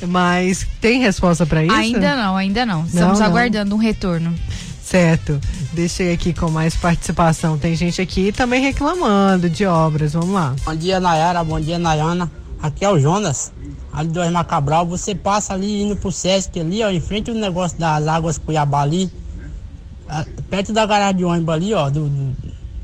[0.08, 1.74] Mas tem resposta para isso?
[1.74, 2.86] Ainda não, ainda não.
[2.86, 3.26] Estamos não.
[3.26, 4.34] aguardando um retorno.
[4.89, 5.39] Certo.
[5.71, 7.60] Deixei aqui com mais participação.
[7.60, 10.13] Tem gente aqui também reclamando de obras.
[10.13, 10.56] Vamos lá.
[10.65, 11.43] Bom dia, Nayara.
[11.43, 12.32] Bom dia, Nayana.
[12.60, 13.54] Aqui é o Jonas,
[13.93, 14.47] ali do Osmar.
[14.88, 18.82] Você passa ali indo pro Sesc ali, ó, em frente ao negócio das águas Cuiabá
[18.82, 19.12] ali.
[20.49, 22.36] Perto da garagem de ônibus ali, ó, do, do,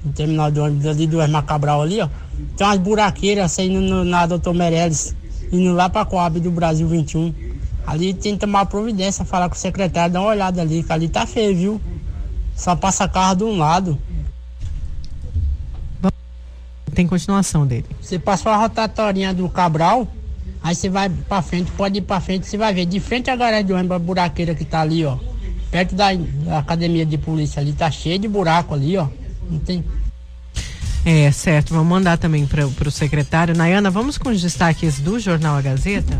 [0.03, 1.43] do terminal de ônibus ali do Osmar
[1.81, 2.09] ali, ó.
[2.55, 5.15] Tem umas buraqueiras saindo no, na Doutor Meirelles,
[5.51, 7.33] indo lá pra Coab do Brasil 21.
[7.85, 11.07] Ali tem que tomar providência, falar com o secretário, dar uma olhada ali, que ali
[11.07, 11.81] tá feio, viu?
[12.55, 13.99] Só passa carro de um lado.
[16.93, 17.85] Tem continuação dele.
[18.01, 20.07] Você passou a rotatória do Cabral,
[20.63, 22.85] aí você vai pra frente, pode ir pra frente, você vai ver.
[22.85, 25.17] De frente à garagem de ônibus, a buraqueira que tá ali, ó.
[25.69, 29.07] Perto da, da academia de polícia ali, tá cheio de buraco ali, ó.
[29.49, 29.83] Não tem.
[31.05, 31.73] É, certo.
[31.73, 33.55] Vamos mandar também para o secretário.
[33.55, 36.19] Nayana, vamos com os destaques do Jornal A Gazeta?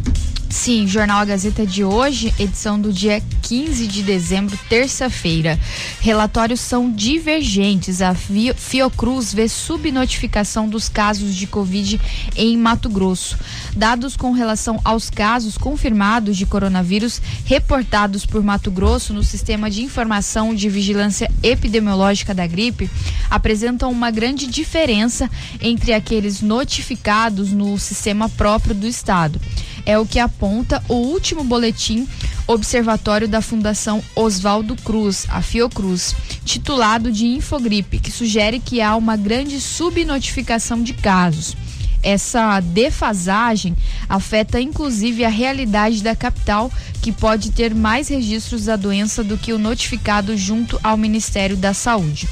[0.56, 5.60] Sim, Jornal A Gazeta de hoje, edição do dia 15 de dezembro, terça-feira.
[6.00, 8.02] Relatórios são divergentes.
[8.02, 12.00] A Fiocruz vê subnotificação dos casos de Covid
[12.38, 13.38] em Mato Grosso.
[13.76, 19.84] Dados com relação aos casos confirmados de coronavírus reportados por Mato Grosso no Sistema de
[19.84, 22.90] Informação de Vigilância Epidemiológica da Gripe
[23.30, 25.30] apresentam uma grande diferença
[25.62, 29.40] entre aqueles notificados no sistema próprio do Estado
[29.86, 32.08] é o que aponta o último boletim
[32.48, 39.16] observatório da Fundação Oswaldo Cruz, a Fiocruz, titulado de Infogripe, que sugere que há uma
[39.16, 41.56] grande subnotificação de casos.
[42.04, 43.76] Essa defasagem
[44.08, 46.72] afeta inclusive a realidade da capital,
[47.02, 51.74] que pode ter mais registros da doença do que o notificado junto ao Ministério da
[51.74, 52.28] Saúde.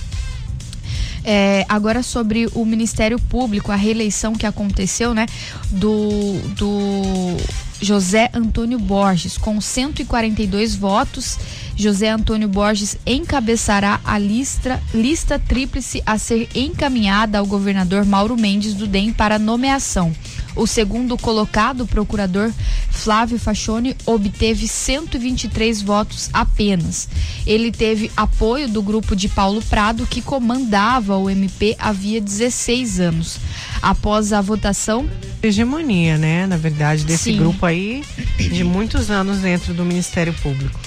[1.23, 5.25] É, agora sobre o Ministério Público, a reeleição que aconteceu, né,
[5.71, 7.37] do, do
[7.81, 11.37] José Antônio Borges, com 142 votos.
[11.75, 18.73] José Antônio Borges encabeçará a lista, lista tríplice a ser encaminhada ao governador Mauro Mendes
[18.73, 20.13] do DEM para nomeação.
[20.55, 22.51] O segundo colocado, o procurador
[22.89, 27.09] Flávio Fachoni, obteve 123 votos apenas.
[27.45, 33.37] Ele teve apoio do grupo de Paulo Prado, que comandava o MP havia 16 anos.
[33.81, 35.09] Após a votação.
[35.41, 36.47] Hegemonia, né?
[36.47, 37.37] Na verdade, desse Sim.
[37.37, 38.03] grupo aí,
[38.37, 40.79] de muitos anos dentro do Ministério Público.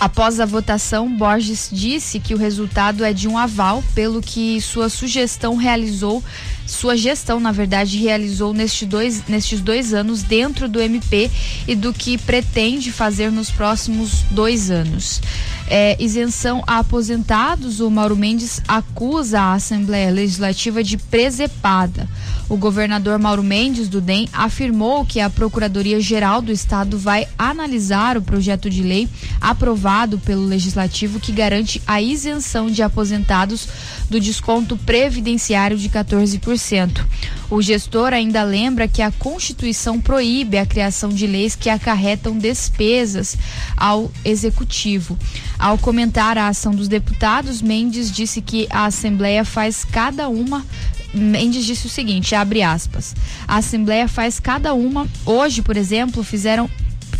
[0.00, 4.88] Após a votação, Borges disse que o resultado é de um aval pelo que sua
[4.88, 6.22] sugestão realizou,
[6.66, 11.30] sua gestão, na verdade, realizou nestes dois, nestes dois anos dentro do MP
[11.66, 15.20] e do que pretende fazer nos próximos dois anos.
[15.66, 22.06] É, isenção a aposentados, o Mauro Mendes acusa a Assembleia Legislativa de presepada.
[22.46, 28.22] O governador Mauro Mendes, do DEM, afirmou que a Procuradoria-Geral do Estado vai analisar o
[28.22, 29.08] projeto de lei
[29.40, 33.66] aprovado pelo Legislativo que garante a isenção de aposentados
[34.10, 37.02] do desconto previdenciário de 14%.
[37.50, 43.36] O gestor ainda lembra que a Constituição proíbe a criação de leis que acarretam despesas
[43.76, 45.18] ao Executivo.
[45.58, 50.64] Ao comentar a ação dos deputados, Mendes disse que a Assembleia faz cada uma
[51.14, 53.14] Mendes disse o seguinte, abre aspas,
[53.46, 56.68] a Assembleia faz cada uma, hoje, por exemplo, fizeram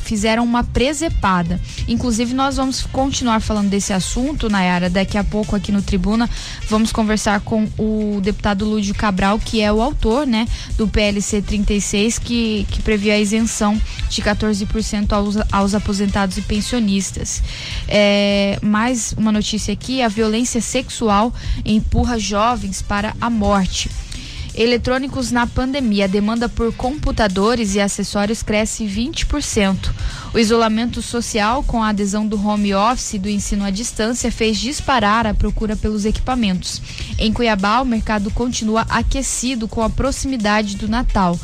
[0.05, 1.61] fizeram uma presepada.
[1.89, 6.29] Inclusive, nós vamos continuar falando desse assunto, Nayara, daqui a pouco aqui no Tribuna.
[6.69, 12.19] Vamos conversar com o deputado Lúdio Cabral, que é o autor, né, do PLC 36,
[12.19, 17.43] que, que previa a isenção de 14% aos, aos aposentados e pensionistas.
[17.89, 21.33] É, mais uma notícia aqui: a violência sexual
[21.65, 23.91] empurra jovens para a morte.
[24.57, 29.91] Eletrônicos na pandemia, a demanda por computadores e acessórios cresce 20%.
[30.33, 34.57] O isolamento social, com a adesão do home office e do ensino à distância, fez
[34.59, 36.81] disparar a procura pelos equipamentos.
[37.19, 41.37] Em Cuiabá, o mercado continua aquecido com a proximidade do Natal.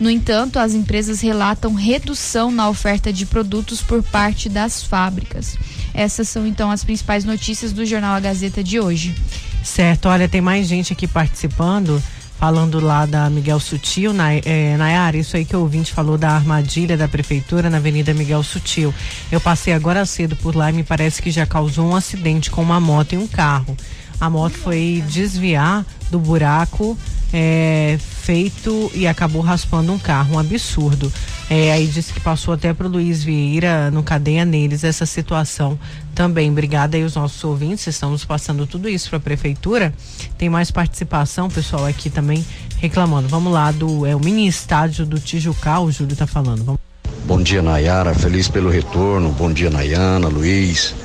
[0.00, 5.56] No entanto, as empresas relatam redução na oferta de produtos por parte das fábricas.
[5.94, 9.14] Essas são então as principais notícias do Jornal A Gazeta de hoje.
[9.62, 12.02] Certo, olha, tem mais gente aqui participando
[12.38, 16.30] falando lá da Miguel Sutil, na, é, Nayara, isso aí que o ouvinte falou da
[16.30, 18.92] armadilha da prefeitura na Avenida Miguel Sutil.
[19.30, 22.62] Eu passei agora cedo por lá e me parece que já causou um acidente com
[22.62, 23.76] uma moto e um carro.
[24.20, 26.96] A moto foi desviar do buraco
[27.32, 31.12] é, feito e acabou raspando um carro, um absurdo.
[31.48, 35.78] É, aí disse que passou até para o Luiz Vieira no cadeia neles essa situação
[36.12, 36.50] também.
[36.50, 39.94] Obrigada aí os nossos ouvintes, estamos passando tudo isso para a prefeitura.
[40.36, 42.44] Tem mais participação, pessoal aqui também
[42.78, 43.28] reclamando.
[43.28, 46.64] Vamos lá do é o mini estádio do Tijucá, o Júlio está falando.
[46.64, 46.80] Vamos.
[47.26, 49.30] Bom dia, Nayara, feliz pelo retorno.
[49.30, 50.96] Bom dia, Nayana, Luiz.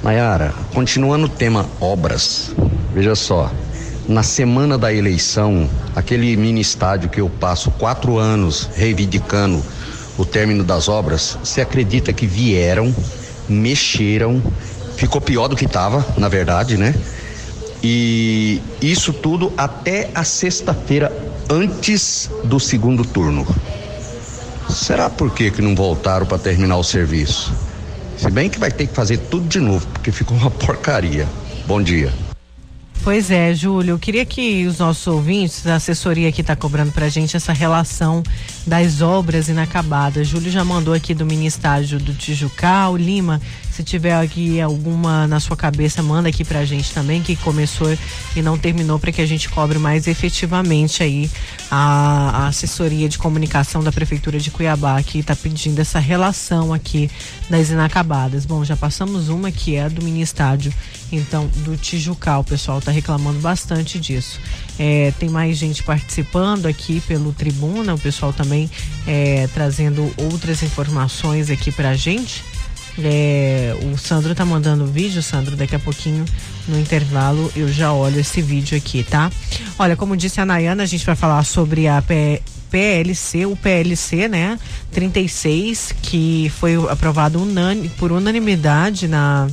[0.00, 2.54] Nayara, continuando o tema obras,
[2.94, 3.50] veja só,
[4.08, 9.62] na semana da eleição, aquele mini estádio que eu passo quatro anos reivindicando
[10.16, 12.92] o término das obras, você acredita que vieram,
[13.46, 14.42] mexeram,
[14.96, 16.94] ficou pior do que estava, na verdade, né?
[17.82, 21.12] E isso tudo até a sexta-feira
[21.48, 23.46] antes do segundo turno.
[24.70, 27.52] Será por que que não voltaram para terminar o serviço?
[28.16, 31.28] Se bem que vai ter que fazer tudo de novo, porque ficou uma porcaria.
[31.66, 32.27] Bom dia.
[33.08, 37.06] Pois é, Júlio, eu queria que os nossos ouvintes, a assessoria que está cobrando para
[37.06, 38.22] a gente essa relação
[38.66, 40.28] das obras inacabadas.
[40.28, 43.40] Júlio já mandou aqui do mini estádio do Tijucal, Lima,
[43.78, 47.96] Se tiver aqui alguma na sua cabeça, manda aqui pra gente também, que começou
[48.34, 51.30] e não terminou, para que a gente cobre mais efetivamente aí
[51.70, 57.08] a, a, assessoria de comunicação da Prefeitura de Cuiabá, que está pedindo essa relação aqui
[57.48, 58.44] das inacabadas.
[58.44, 60.74] Bom, já passamos uma que é do mini estádio,
[61.12, 62.40] então, do Tijucal.
[62.40, 64.40] O pessoal está reclamando bastante disso.
[64.76, 68.68] É, tem mais gente participando aqui pelo Tribuna, o pessoal também
[69.06, 72.42] é, trazendo outras informações aqui pra gente.
[73.02, 76.24] É, o Sandro tá mandando vídeo, Sandro, daqui a pouquinho
[76.66, 79.30] no intervalo eu já olho esse vídeo aqui, tá?
[79.78, 84.28] Olha, como disse a Nayana, a gente vai falar sobre a P PLC, o PLC,
[84.28, 84.58] né?
[84.92, 89.48] 36, que foi aprovado unani, por unanimidade na,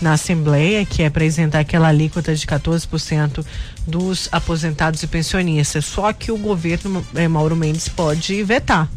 [0.00, 3.44] na Assembleia, que é apresentar aquela alíquota de 14%
[3.86, 5.84] dos aposentados e pensionistas.
[5.84, 8.88] Só que o governo é, Mauro Mendes pode vetar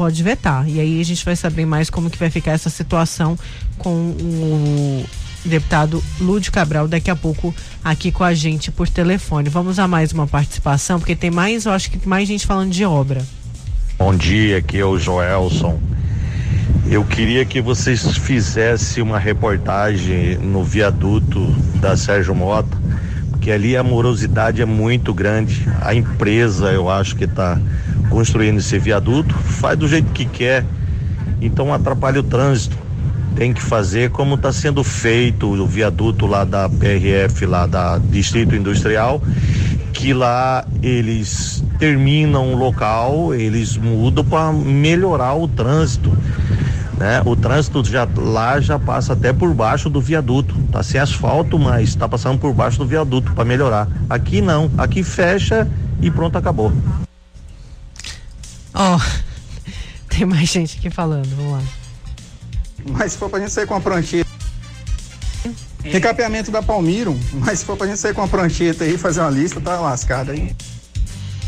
[0.00, 0.66] pode vetar.
[0.66, 3.38] E aí a gente vai saber mais como que vai ficar essa situação
[3.76, 5.04] com o
[5.44, 9.50] deputado Lúdio Cabral daqui a pouco aqui com a gente por telefone.
[9.50, 12.82] Vamos a mais uma participação, porque tem mais, eu acho que mais gente falando de
[12.82, 13.22] obra.
[13.98, 15.78] Bom dia, aqui é o Joelson.
[16.90, 22.74] Eu queria que vocês fizessem uma reportagem no viaduto da Sérgio Mota,
[23.32, 25.68] porque ali a morosidade é muito grande.
[25.82, 27.60] A empresa, eu acho que está
[28.10, 30.66] construindo esse viaduto, faz do jeito que quer,
[31.40, 32.76] então atrapalha o trânsito.
[33.36, 38.54] Tem que fazer como está sendo feito o viaduto lá da PRF, lá da Distrito
[38.54, 39.22] Industrial,
[39.92, 46.10] que lá eles terminam o local, eles mudam para melhorar o trânsito.
[46.98, 47.22] Né?
[47.24, 50.54] O trânsito já, lá já passa até por baixo do viaduto.
[50.70, 53.88] Tá sem asfalto, mas está passando por baixo do viaduto para melhorar.
[54.10, 55.66] Aqui não, aqui fecha
[56.02, 56.70] e pronto, acabou.
[58.80, 59.00] Ó, oh,
[60.08, 61.62] tem mais gente aqui falando, vamos lá.
[62.92, 64.30] Mas se for pra gente sair com a prancheta.
[65.84, 65.90] É.
[65.90, 69.28] Recapeamento da Palmiro, mas se for pra gente sair com a prancheta aí, fazer uma
[69.28, 70.56] lista, tá lascado aí.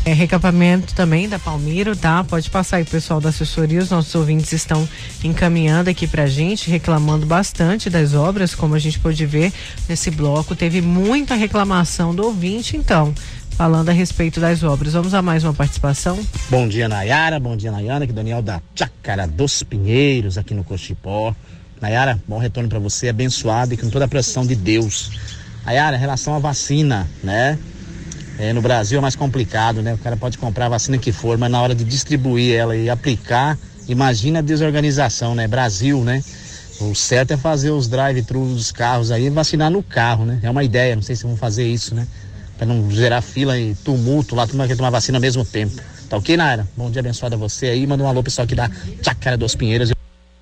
[0.05, 2.23] É recapamento também da Palmiro, tá?
[2.25, 3.79] Pode passar aí, pessoal da assessoria.
[3.79, 4.87] Os nossos ouvintes estão
[5.23, 9.53] encaminhando aqui pra gente, reclamando bastante das obras, como a gente pôde ver
[9.87, 10.57] nesse bloco.
[10.57, 13.13] Teve muita reclamação do ouvinte, então
[13.53, 14.93] falando a respeito das obras.
[14.93, 16.19] Vamos a mais uma participação?
[16.49, 17.39] Bom dia, Nayara.
[17.39, 18.05] Bom dia, Nayana.
[18.07, 21.35] Que Daniel da Chácara dos Pinheiros, aqui no Cochipó.
[21.79, 25.11] Nayara, bom retorno para você, abençoado e com toda a pressão de Deus.
[25.65, 27.57] Nayara, em relação à vacina, né?
[28.39, 29.93] É, no Brasil é mais complicado, né?
[29.93, 32.89] O cara pode comprar a vacina que for, mas na hora de distribuir ela e
[32.89, 35.47] aplicar, imagina a desorganização, né?
[35.47, 36.23] Brasil, né?
[36.81, 40.39] O certo é fazer os drive-thru dos carros aí e vacinar no carro, né?
[40.41, 42.07] É uma ideia, não sei se vão fazer isso, né?
[42.57, 45.81] Para não gerar fila e tumulto lá, todo mundo quer tomar vacina ao mesmo tempo.
[46.09, 46.67] Tá ok, Naira?
[46.77, 47.87] Bom dia abençoado a você aí.
[47.87, 48.69] Manda um alô pessoal aqui da
[49.01, 49.91] Chácara dos Pinheiros.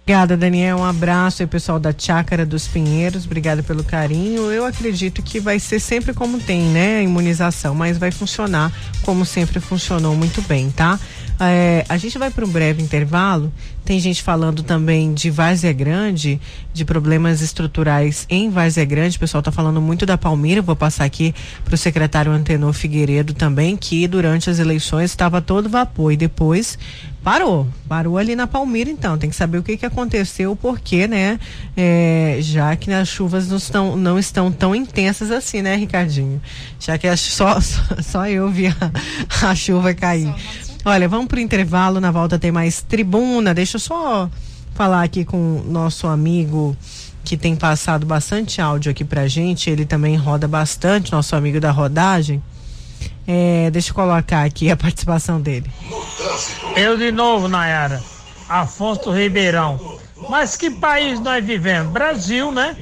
[0.04, 0.80] Obrigada, Daniel.
[0.80, 3.26] Um abraço aí, pessoal da Chácara dos Pinheiros.
[3.26, 4.52] Obrigada pelo carinho.
[4.52, 6.98] Eu acredito que vai ser sempre como tem, né?
[6.98, 11.00] A imunização, mas vai funcionar como sempre funcionou muito bem, tá?
[11.44, 13.52] É, a gente vai para um breve intervalo.
[13.84, 16.40] Tem gente falando também de Várzea Grande,
[16.72, 19.18] de problemas estruturais em Várzea Grande.
[19.18, 20.62] O pessoal está falando muito da Palmira.
[20.62, 21.34] Vou passar aqui
[21.66, 26.78] para o secretário Antenor Figueiredo também, que durante as eleições estava todo vapor e depois
[27.24, 27.68] parou.
[27.88, 29.18] Parou ali na Palmira, então.
[29.18, 31.40] Tem que saber o que, que aconteceu, porque, né?
[31.76, 36.40] É, já que as chuvas não estão, não estão tão intensas assim, né, Ricardinho?
[36.80, 38.76] Já que só, só, só eu vi a,
[39.50, 40.32] a chuva cair.
[40.84, 43.54] Olha, vamos pro intervalo, na volta tem mais tribuna.
[43.54, 44.30] Deixa eu só
[44.74, 46.76] falar aqui com o nosso amigo
[47.24, 49.70] que tem passado bastante áudio aqui pra gente.
[49.70, 52.42] Ele também roda bastante, nosso amigo da rodagem.
[53.28, 55.70] É, deixa eu colocar aqui a participação dele.
[56.76, 58.02] Eu de novo, Nayara.
[58.50, 60.00] Afonso Ribeirão.
[60.30, 61.94] Mas que país nós vivemos?
[61.94, 62.76] Brasil, né?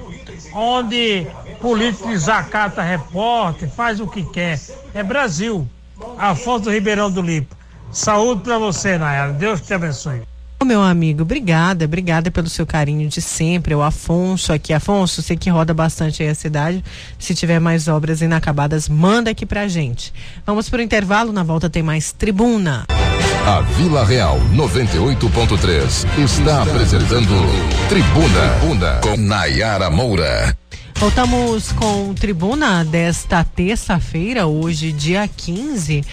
[0.54, 1.28] Onde
[1.62, 4.58] político desacata repórter, faz o que quer.
[4.94, 5.68] É Brasil.
[6.18, 7.59] Afonso Ribeirão do Lipo.
[7.92, 9.34] Saúde para você, Nayara.
[9.34, 10.22] Deus te abençoe.
[10.66, 13.74] Meu amigo, obrigada, obrigada pelo seu carinho de sempre.
[13.74, 16.84] O Afonso aqui, Afonso, você que roda bastante aí a cidade.
[17.18, 20.14] Se tiver mais obras inacabadas, manda aqui pra gente.
[20.46, 22.86] Vamos pro intervalo, na volta tem mais tribuna.
[23.48, 27.34] A Vila Real 98.3 está apresentando
[27.88, 30.56] Tribuna, tribuna com Nayara Moura.
[30.96, 36.04] Voltamos com Tribuna desta terça-feira, hoje, dia 15.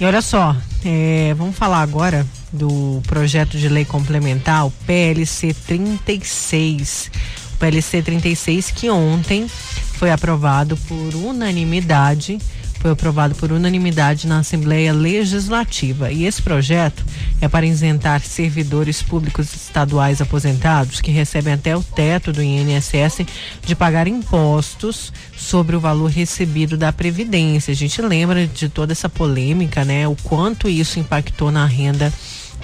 [0.00, 7.10] E olha só, é, vamos falar agora do projeto de lei complementar, o PLC 36.
[7.54, 12.38] O PLC 36 que ontem foi aprovado por unanimidade
[12.80, 16.12] foi aprovado por unanimidade na Assembleia Legislativa.
[16.12, 17.04] E esse projeto
[17.40, 23.26] é para isentar servidores públicos estaduais aposentados que recebem até o teto do INSS
[23.64, 27.72] de pagar impostos sobre o valor recebido da Previdência.
[27.72, 30.06] A gente lembra de toda essa polêmica, né?
[30.06, 32.12] O quanto isso impactou na renda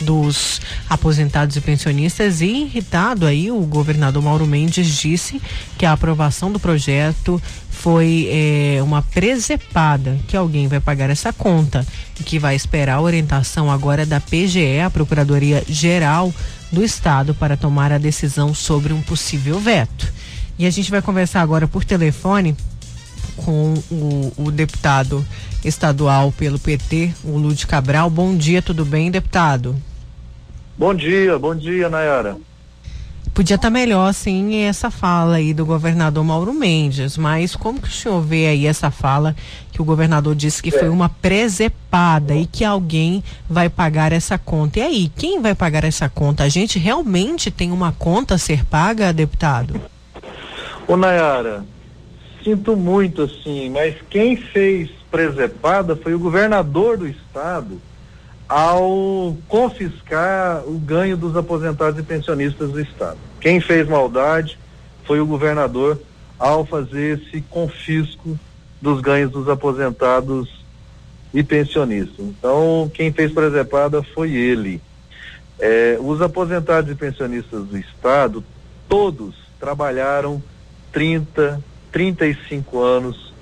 [0.00, 5.40] dos aposentados e pensionistas e irritado aí o governador Mauro Mendes disse
[5.78, 7.40] que a aprovação do projeto
[7.70, 11.86] foi é, uma presepada que alguém vai pagar essa conta
[12.18, 16.32] e que vai esperar a orientação agora da PGE, a Procuradoria Geral
[16.72, 20.10] do Estado, para tomar a decisão sobre um possível veto.
[20.58, 22.56] E a gente vai conversar agora por telefone
[23.36, 25.24] com o, o deputado
[25.64, 28.10] estadual pelo PT, o Lúcio Cabral.
[28.10, 29.74] Bom dia, tudo bem, deputado?
[30.76, 32.36] Bom dia, bom dia, Nayara.
[33.34, 37.88] Podia estar tá melhor, sim, essa fala aí do governador Mauro Mendes, mas como que
[37.88, 39.34] o senhor vê aí essa fala
[39.72, 40.78] que o governador disse que é.
[40.78, 44.78] foi uma presepada e que alguém vai pagar essa conta?
[44.78, 46.44] E aí, quem vai pagar essa conta?
[46.44, 49.80] A gente realmente tem uma conta a ser paga, deputado?
[50.86, 51.64] Ô Nayara,
[52.44, 57.80] sinto muito assim, mas quem fez presepada foi o governador do estado
[58.48, 63.16] ao confiscar o ganho dos aposentados e pensionistas do estado.
[63.40, 64.58] Quem fez maldade
[65.04, 66.00] foi o governador
[66.36, 68.36] ao fazer esse confisco
[68.82, 70.64] dos ganhos dos aposentados
[71.32, 72.18] e pensionistas.
[72.18, 74.82] Então, quem fez presepada foi ele.
[75.60, 78.42] É, os aposentados e pensionistas do estado,
[78.88, 80.42] todos trabalharam
[80.90, 81.62] 30,
[81.92, 83.32] 35 anos,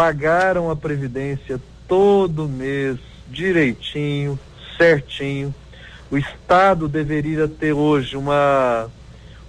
[0.00, 2.96] pagaram a previdência todo mês,
[3.28, 4.40] direitinho,
[4.78, 5.54] certinho.
[6.10, 8.88] O Estado deveria ter hoje uma.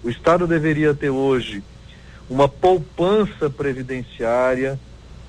[0.03, 1.63] O Estado deveria ter hoje
[2.29, 4.77] uma poupança previdenciária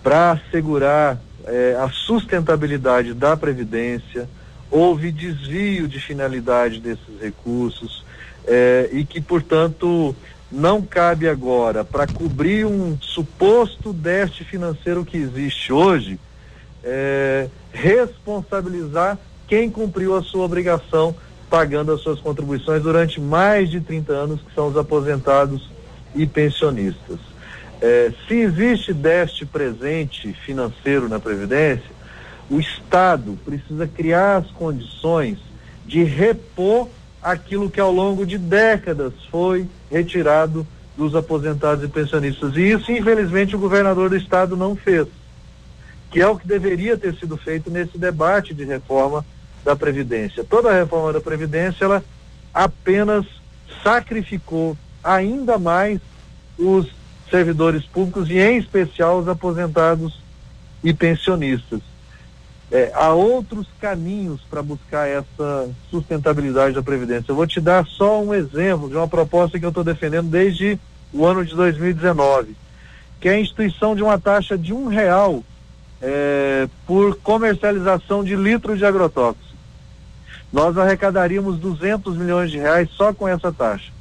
[0.03, 4.29] para assegurar eh, a sustentabilidade da Previdência.
[4.73, 8.05] Houve desvio de finalidade desses recursos
[8.45, 10.17] eh, e que, portanto,
[10.53, 16.21] não cabe agora para cobrir um suposto déficit financeiro que existe hoje,
[16.85, 21.15] é, responsabilizar quem cumpriu a sua obrigação
[21.49, 25.71] pagando as suas contribuições durante mais de 30 anos, que são os aposentados
[26.15, 27.19] e pensionistas.
[27.81, 31.91] É, se existe déficit presente financeiro na Previdência,
[32.51, 35.39] o Estado precisa criar as condições
[35.85, 36.89] de repor
[37.23, 40.67] aquilo que ao longo de décadas foi retirado
[40.97, 42.57] dos aposentados e pensionistas.
[42.57, 45.07] E isso, infelizmente, o governador do estado não fez,
[46.11, 49.25] que é o que deveria ter sido feito nesse debate de reforma
[49.63, 50.43] da Previdência.
[50.43, 52.03] Toda a reforma da Previdência, ela
[52.53, 53.27] apenas
[53.83, 56.01] sacrificou ainda mais
[56.59, 56.89] os
[57.31, 60.21] servidores públicos e, em especial, os aposentados
[60.83, 61.81] e pensionistas.
[62.73, 67.31] É, há outros caminhos para buscar essa sustentabilidade da Previdência.
[67.31, 70.79] Eu vou te dar só um exemplo de uma proposta que eu estou defendendo desde
[71.13, 72.57] o ano de 2019,
[73.21, 75.45] que é a instituição de uma taxa de um real
[76.01, 79.53] é, por comercialização de litro de agrotóxico.
[80.51, 83.93] Nós arrecadaríamos 200 milhões de reais só com essa taxa.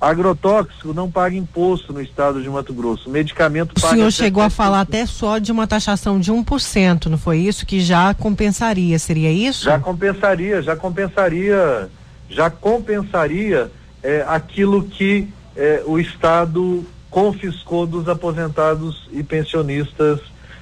[0.00, 3.08] Agrotóxico não paga imposto no estado de Mato Grosso.
[3.08, 3.86] Medicamento paga.
[3.86, 7.64] O senhor chegou a falar até só de uma taxação de 1%, não foi isso?
[7.64, 9.64] Que já compensaria, seria isso?
[9.64, 11.88] Já compensaria, já compensaria,
[12.28, 13.70] já compensaria
[14.02, 20.20] é, aquilo que é, o Estado confiscou dos aposentados e pensionistas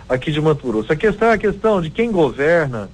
[0.08, 0.92] aqui de Mato Grosso.
[0.92, 2.88] A questão é a questão de quem governa,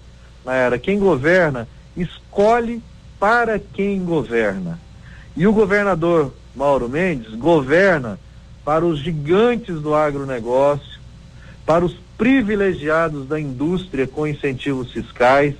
[0.46, 2.82] era quem governa escolhe
[3.18, 4.78] para quem governa.
[5.40, 8.20] E o governador Mauro Mendes governa
[8.62, 11.00] para os gigantes do agronegócio,
[11.64, 15.54] para os privilegiados da indústria com incentivos fiscais,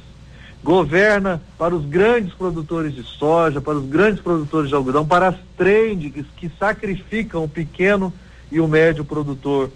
[0.62, 5.37] governa para os grandes produtores de soja, para os grandes produtores de algodão, para as
[5.57, 8.12] trends que sacrificam o pequeno
[8.53, 9.70] e o médio produtor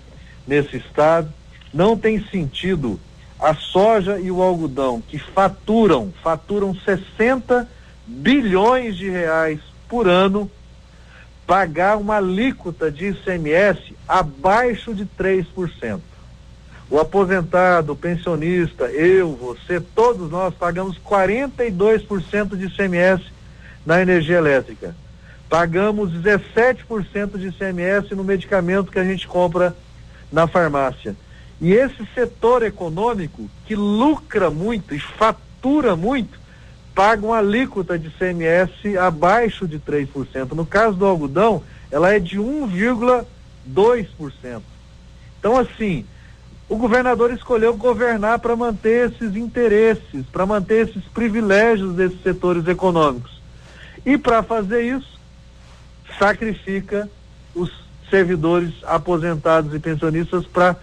[0.46, 1.32] nesse estado.
[1.72, 3.00] Não tem sentido
[3.40, 7.66] a soja e o algodão que faturam, faturam 60
[8.06, 10.50] bilhões de reais por ano
[11.46, 16.00] pagar uma alíquota de ICMS abaixo de 3%.
[16.90, 23.24] O aposentado, o pensionista, eu, você, todos nós pagamos 42% de ICMS
[23.84, 24.94] na energia elétrica.
[25.48, 29.74] Pagamos 17% de ICMS no medicamento que a gente compra
[30.32, 31.16] na farmácia.
[31.60, 36.38] E esse setor econômico que lucra muito e fatura muito,
[36.94, 38.70] paga uma alíquota de CMS
[39.00, 40.52] abaixo de 3%.
[40.52, 44.62] No caso do algodão, ela é de 1,2%.
[45.38, 46.06] Então, assim,
[46.68, 53.42] o governador escolheu governar para manter esses interesses, para manter esses privilégios desses setores econômicos.
[54.06, 55.20] E para fazer isso,
[56.18, 57.10] sacrifica
[57.54, 57.70] os
[58.08, 60.76] servidores aposentados e pensionistas para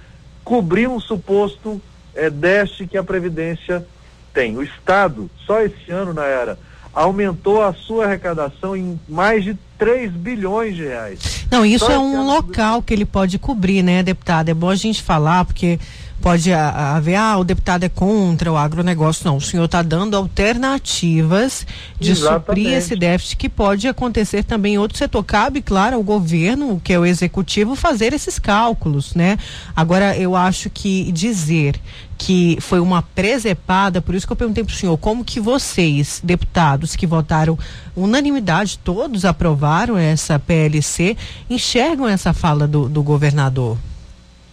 [0.43, 1.81] cobrir um suposto
[2.13, 3.85] é, déficit que a Previdência
[4.33, 4.57] tem.
[4.57, 6.57] O Estado, só esse ano, na era,
[6.93, 11.45] aumentou a sua arrecadação em mais de 3 bilhões de reais.
[11.49, 14.49] Não, isso Só é um local que ele pode cobrir, né, deputado?
[14.49, 15.79] É bom a gente falar, porque
[16.21, 19.25] pode haver, ah, o deputado é contra o agronegócio.
[19.25, 21.65] Não, o senhor está dando alternativas
[21.99, 22.69] de suprir Exatamente.
[22.73, 25.23] esse déficit que pode acontecer também em outro setor.
[25.23, 29.37] Cabe, claro, ao governo, que é o executivo, fazer esses cálculos, né?
[29.75, 31.79] Agora, eu acho que dizer
[32.17, 36.21] que foi uma presepada, por isso que eu perguntei para o senhor, como que vocês,
[36.23, 37.57] deputados que votaram
[37.95, 41.17] unanimidade, todos aprovaram essa PLC,
[41.49, 43.75] enxergam essa fala do, do governador?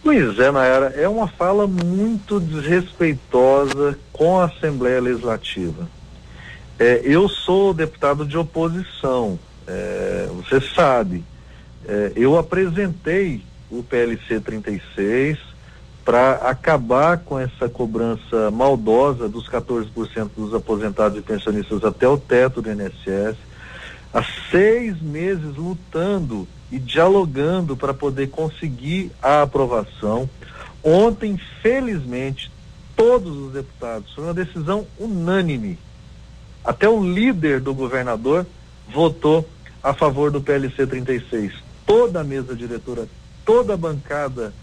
[0.01, 5.89] Pois é, Nayara, é uma fala muito desrespeitosa com a Assembleia Legislativa.
[6.79, 9.37] É, eu sou deputado de oposição,
[9.67, 11.25] é, você sabe.
[11.85, 15.37] É, eu apresentei o PLC 36
[16.05, 22.61] para acabar com essa cobrança maldosa dos 14% dos aposentados e pensionistas até o teto
[22.61, 23.35] do INSS.
[24.13, 30.29] Há seis meses lutando e dialogando para poder conseguir a aprovação.
[30.83, 32.51] Ontem, felizmente,
[32.95, 35.77] todos os deputados, foi uma decisão unânime.
[36.63, 38.45] Até o líder do governador
[38.93, 39.47] votou
[39.83, 41.53] a favor do PLC 36.
[41.85, 43.07] Toda a mesa diretora,
[43.45, 44.53] toda a bancada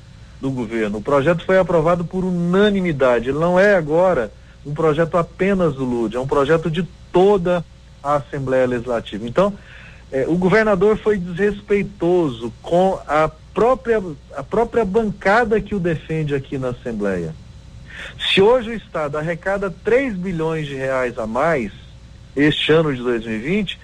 [0.40, 0.98] do governo.
[0.98, 3.30] O projeto foi aprovado por unanimidade.
[3.30, 4.30] Ele não é agora
[4.64, 7.64] um projeto apenas do LUD, é um projeto de toda
[8.02, 9.26] a Assembleia Legislativa.
[9.26, 9.52] Então,
[10.16, 14.02] eh, o governador foi desrespeitoso com a própria,
[14.34, 17.34] a própria bancada que o defende aqui na Assembleia.
[18.18, 21.70] Se hoje o Estado arrecada 3 bilhões de reais a mais
[22.34, 23.78] este ano de 2020,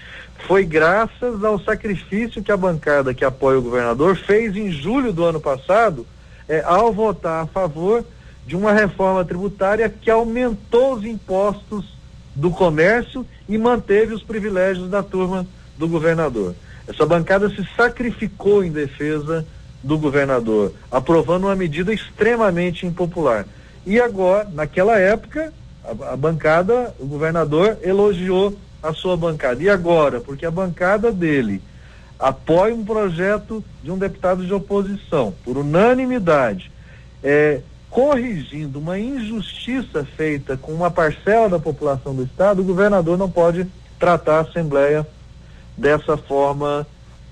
[0.47, 5.25] foi graças ao sacrifício que a bancada que apoia o governador fez em julho do
[5.25, 6.07] ano passado,
[6.49, 8.03] eh, ao votar a favor
[8.47, 11.95] de uma reforma tributária que aumentou os impostos
[12.35, 15.47] do comércio e manteve os privilégios da turma
[15.83, 16.55] do governador.
[16.87, 19.45] Essa bancada se sacrificou em defesa
[19.83, 23.45] do governador, aprovando uma medida extremamente impopular.
[23.85, 25.53] E agora, naquela época,
[25.85, 29.61] a, a bancada, o governador elogiou a sua bancada.
[29.61, 31.61] E agora, porque a bancada dele
[32.17, 36.71] apoia um projeto de um deputado de oposição, por unanimidade,
[37.25, 37.61] é,
[37.91, 43.67] corrigindo uma injustiça feita com uma parcela da população do Estado, o governador não pode
[43.99, 45.05] tratar a Assembleia
[45.77, 46.87] dessa forma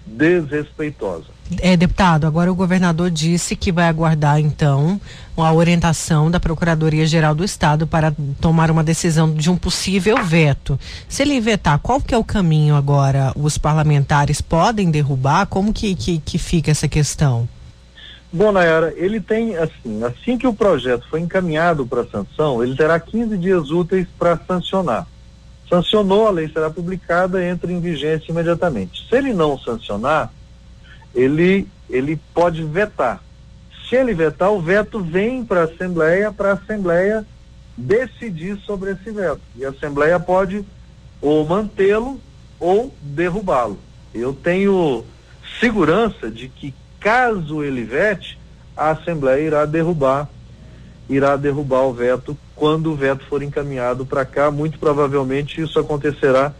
[0.07, 1.27] desrespeitosa.
[1.61, 5.01] É, deputado, agora o governador disse que vai aguardar, então,
[5.37, 10.79] a orientação da Procuradoria-Geral do Estado para tomar uma decisão de um possível veto.
[11.09, 13.33] Se ele vetar, qual que é o caminho agora?
[13.35, 15.47] Os parlamentares podem derrubar?
[15.47, 17.49] Como que, que, que fica essa questão?
[18.33, 23.01] Bom, Nayara, ele tem, assim, assim que o projeto foi encaminhado para sanção, ele terá
[23.01, 25.07] 15 dias úteis para sancionar.
[25.71, 29.07] Sancionou, a lei será publicada, entra em vigência imediatamente.
[29.09, 30.33] Se ele não sancionar,
[31.15, 33.23] ele, ele pode vetar.
[33.89, 37.25] Se ele vetar, o veto vem para a Assembleia, para a Assembleia
[37.77, 39.41] decidir sobre esse veto.
[39.55, 40.65] E a Assembleia pode
[41.23, 42.21] ou mantê-lo
[42.59, 43.79] ou derrubá-lo.
[44.13, 45.05] Eu tenho
[45.61, 48.39] segurança de que caso ele vete,
[48.77, 50.29] a Assembleia irá derrubar,
[51.11, 54.51] irá derrubar o veto quando o veto for encaminhado para cá.
[54.51, 56.53] Muito provavelmente isso acontecerá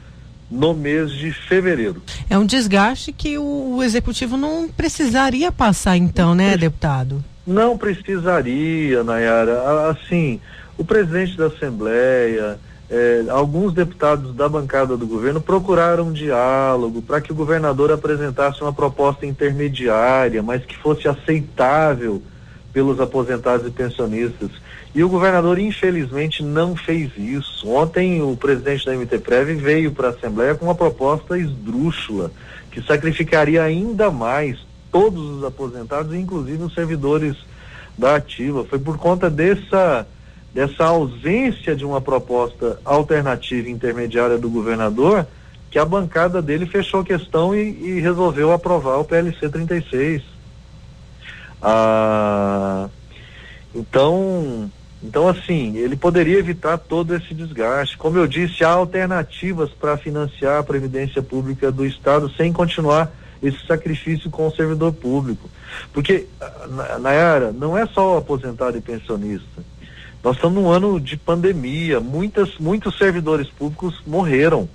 [0.51, 2.03] no mês de fevereiro.
[2.29, 7.25] É um desgaste que o, o executivo não precisaria passar, então, né, deputado?
[7.47, 9.89] Não precisaria, Nayara.
[9.89, 10.41] Assim,
[10.77, 12.59] o presidente da Assembleia,
[12.91, 18.61] eh, alguns deputados da bancada do governo procuraram um diálogo para que o governador apresentasse
[18.61, 22.21] uma proposta intermediária, mas que fosse aceitável
[22.73, 24.51] pelos aposentados e pensionistas.
[24.95, 27.69] E o governador, infelizmente, não fez isso.
[27.69, 32.31] Ontem, o presidente da MTPrev veio para a Assembleia com uma proposta esdrúxula,
[32.71, 34.59] que sacrificaria ainda mais
[34.91, 37.37] todos os aposentados, inclusive os servidores
[37.97, 38.65] da ativa.
[38.65, 40.07] Foi por conta dessa,
[40.53, 45.27] dessa ausência de uma proposta alternativa intermediária do governador
[45.71, 50.23] que a bancada dele fechou a questão e, e resolveu aprovar o PLC 36.
[51.63, 52.89] Ah,
[53.75, 54.71] então,
[55.03, 57.97] então assim, ele poderia evitar todo esse desgaste.
[57.97, 63.67] Como eu disse, há alternativas para financiar a previdência pública do estado sem continuar esse
[63.67, 65.49] sacrifício com o servidor público.
[65.93, 66.27] Porque,
[66.69, 69.65] na, Nayara, não é só o aposentado e pensionista.
[70.23, 74.69] Nós estamos num ano de pandemia, muitas, muitos servidores públicos morreram.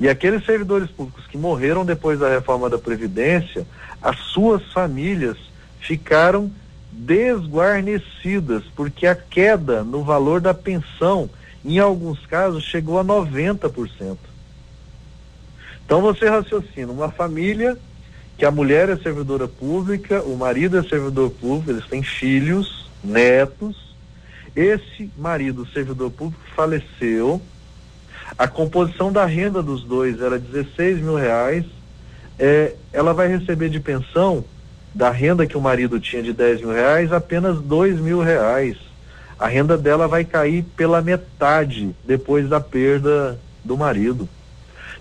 [0.00, 3.64] E aqueles servidores públicos que morreram depois da reforma da Previdência,
[4.02, 5.36] as suas famílias
[5.80, 6.50] ficaram
[6.92, 11.30] desguarnecidas, porque a queda no valor da pensão,
[11.64, 14.16] em alguns casos, chegou a 90%.
[15.84, 17.76] Então você raciocina, uma família
[18.36, 23.94] que a mulher é servidora pública, o marido é servidor público, eles têm filhos, netos,
[24.54, 27.40] esse marido, servidor público, faleceu.
[28.38, 31.64] A composição da renda dos dois era 16 mil reais.
[32.38, 34.44] É, ela vai receber de pensão
[34.94, 38.76] da renda que o marido tinha de 10 mil reais apenas 2 mil reais.
[39.38, 44.28] A renda dela vai cair pela metade depois da perda do marido.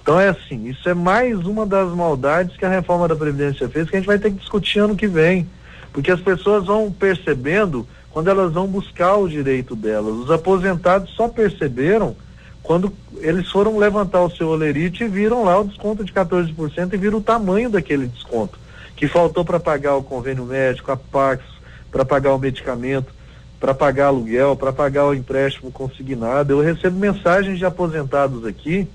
[0.02, 3.90] Então é assim, isso é mais uma das maldades que a reforma da Previdência fez,
[3.90, 5.48] que a gente vai ter que discutir ano que vem.
[5.92, 10.16] Porque as pessoas vão percebendo quando elas vão buscar o direito delas.
[10.16, 12.16] Os aposentados só perceberam
[12.64, 16.98] quando eles foram levantar o seu olerite e viram lá o desconto de 14% e
[16.98, 18.60] viram o tamanho daquele desconto,
[19.00, 21.42] que faltou para pagar o convênio médico, a Pax,
[21.90, 23.14] para pagar o medicamento,
[23.58, 26.52] para pagar aluguel, para pagar o empréstimo consignado.
[26.52, 28.86] Eu recebo mensagens de aposentados aqui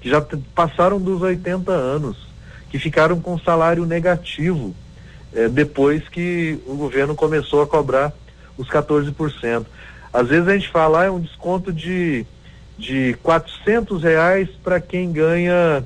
[0.00, 0.20] que já
[0.56, 2.26] passaram dos 80 anos,
[2.68, 4.74] que ficaram com salário negativo
[5.32, 8.12] eh, depois que o governo começou a cobrar
[8.58, 9.66] os 14%.
[10.12, 12.26] Às vezes a gente fala, ah, é um desconto de,
[12.76, 15.84] de 400 reais para quem ganha,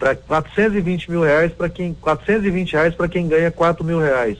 [0.00, 4.38] para 420 mil reais para quem, 420 reais para quem ganha 4 mil reais.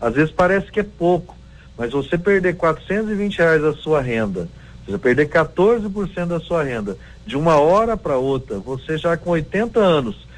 [0.00, 1.36] Às vezes parece que é pouco,
[1.76, 4.48] mas você perder 420 reais da sua renda,
[4.86, 6.96] você perder 14% da sua renda,
[7.26, 10.28] de uma hora para outra, você já com 80 anos,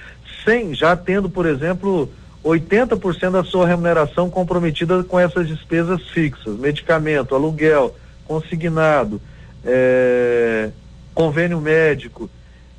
[0.42, 2.10] sem, já tendo, por exemplo,
[2.42, 7.94] 80% da sua remuneração comprometida com essas despesas fixas, medicamento, aluguel,
[8.26, 9.20] consignado,
[9.64, 10.70] é,
[11.14, 12.28] convênio médico.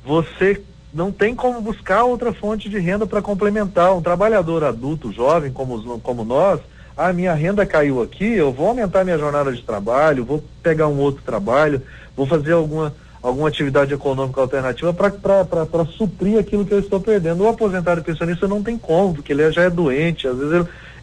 [0.04, 0.60] Você
[0.94, 3.96] não tem como buscar outra fonte de renda para complementar.
[3.96, 6.60] Um trabalhador adulto, jovem como, como nós,
[6.96, 10.86] a ah, minha renda caiu aqui, eu vou aumentar minha jornada de trabalho, vou pegar
[10.86, 11.82] um outro trabalho,
[12.16, 17.42] vou fazer alguma alguma atividade econômica alternativa para suprir aquilo que eu estou perdendo.
[17.42, 20.52] O aposentado pensionista não tem como, porque ele já é doente, às vezes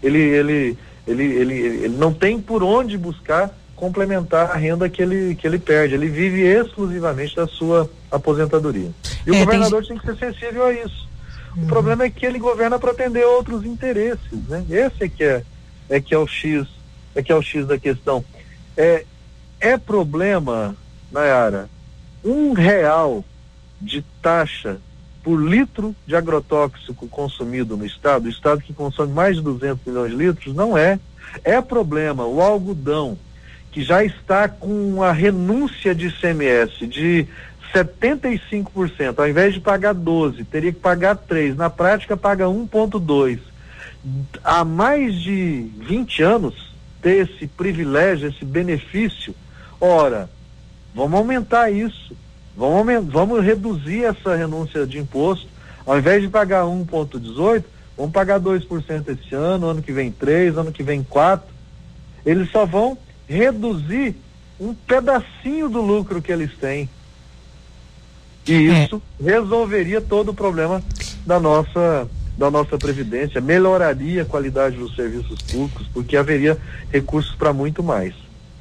[0.03, 0.77] ele, ele, ele,
[1.07, 3.49] ele, ele, ele não tem por onde buscar
[3.81, 5.95] complementar a renda que ele, que ele perde.
[5.95, 8.91] Ele vive exclusivamente da sua aposentadoria.
[9.25, 9.97] E é, o governador tem...
[9.97, 9.99] tem...
[9.99, 11.09] que ser sensível a isso.
[11.57, 11.63] Uhum.
[11.63, 14.63] O problema é que ele governa para atender outros interesses, né?
[14.69, 15.43] Esse é que é,
[15.89, 16.67] é que é o X,
[17.15, 18.23] é que é o X da questão.
[18.77, 19.03] É,
[19.59, 20.75] é problema,
[21.11, 21.67] Nayara,
[22.23, 23.25] um real
[23.81, 24.77] de taxa
[25.23, 30.11] por litro de agrotóxico consumido no estado, o estado que consome mais de 200 milhões
[30.11, 30.99] de litros, não é.
[31.43, 33.17] É problema o algodão,
[33.71, 37.27] que já está com a renúncia de ICMS de
[37.73, 43.39] 75%, ao invés de pagar 12, teria que pagar 3, na prática paga 1.2.
[44.43, 49.33] Há mais de 20 anos ter esse privilégio, esse benefício,
[49.79, 50.29] ora,
[50.93, 52.15] Vamos aumentar isso.
[52.55, 55.47] Vamos, vamos reduzir essa renúncia de imposto.
[55.85, 57.63] Ao invés de pagar 1,18,
[57.97, 61.47] vamos pagar 2% esse ano, ano que vem 3, ano que vem 4.
[62.25, 62.97] Eles só vão
[63.31, 64.15] reduzir
[64.59, 66.89] um pedacinho do lucro que eles têm.
[68.45, 68.83] E é.
[68.83, 69.23] isso é.
[69.23, 70.83] resolveria todo o problema
[71.25, 72.07] da nossa
[72.37, 76.57] da nossa previdência, melhoraria a qualidade dos serviços públicos, porque haveria
[76.91, 78.15] recursos para muito mais.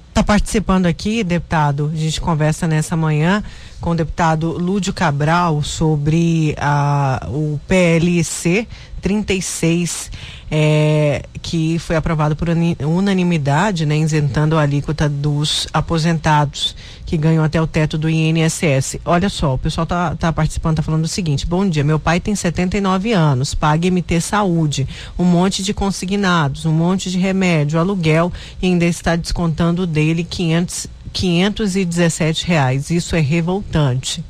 [0.09, 1.91] Está participando aqui, deputado.
[1.91, 3.43] A gente conversa nessa manhã
[3.81, 8.67] com o deputado Lúdio Cabral sobre a, o PLC
[9.01, 10.11] 36,
[10.51, 12.49] é, que foi aprovado por
[12.87, 16.77] unanimidade, né, isentando a alíquota dos aposentados
[17.07, 18.99] que ganham até o teto do INSS.
[19.05, 22.21] Olha só, o pessoal tá, tá participando, tá falando o seguinte: bom dia, meu pai
[22.21, 24.87] tem 79 anos, paga MT Saúde,
[25.19, 30.87] um monte de consignados, um monte de remédio, aluguel e ainda está descontando dele 500
[31.13, 32.91] 517 reais.
[32.91, 34.25] Isso é revoltante.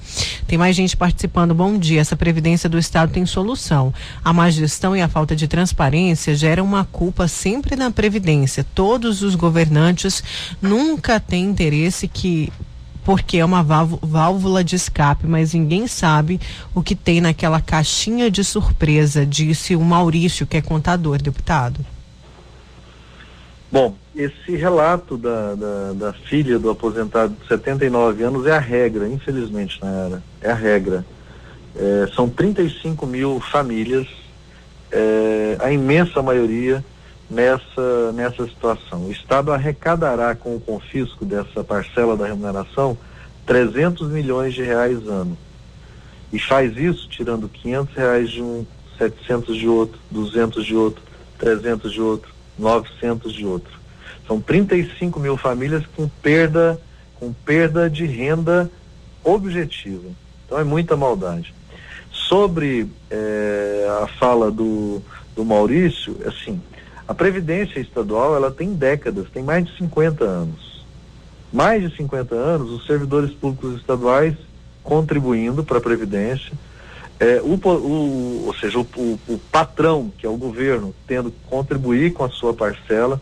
[0.46, 1.54] Tem mais gente participando.
[1.54, 2.00] Bom dia.
[2.00, 3.92] Essa previdência do Estado tem solução.
[4.24, 8.64] A má gestão e a falta de transparência geram uma culpa sempre na previdência.
[8.74, 10.22] Todos os governantes
[10.60, 12.52] nunca têm interesse que
[13.02, 16.38] porque é uma válvula de escape, mas ninguém sabe
[16.74, 21.84] o que tem naquela caixinha de surpresa, disse o Maurício, que é contador, deputado.
[23.72, 29.08] Bom, esse relato da, da, da, filha do aposentado de 79 anos é a regra,
[29.08, 30.22] infelizmente, na era.
[30.40, 31.04] É a regra.
[31.76, 34.08] É, são 35 mil famílias
[34.90, 36.84] é, a imensa maioria
[37.30, 39.06] nessa, nessa situação.
[39.06, 42.98] O Estado arrecadará com o confisco dessa parcela da remuneração
[43.46, 45.38] 300 milhões de reais ano.
[46.32, 48.66] E faz isso tirando 500 reais de um,
[48.98, 51.02] 700 de outro, 200 de outro,
[51.38, 53.79] 300 de outro, 900 de outro.
[54.30, 56.80] São 35 mil famílias com perda,
[57.16, 58.70] com perda de renda
[59.24, 60.06] objetiva.
[60.46, 61.52] Então é muita maldade.
[62.12, 65.02] Sobre eh, a fala do,
[65.34, 66.62] do Maurício, assim,
[67.08, 70.86] a Previdência Estadual ela tem décadas, tem mais de 50 anos.
[71.52, 74.36] Mais de 50 anos, os servidores públicos estaduais
[74.84, 76.52] contribuindo para a Previdência,
[77.18, 78.86] é, o, o, ou seja, o,
[79.26, 83.20] o, patrão, que é o governo, tendo que contribuir com a sua parcela.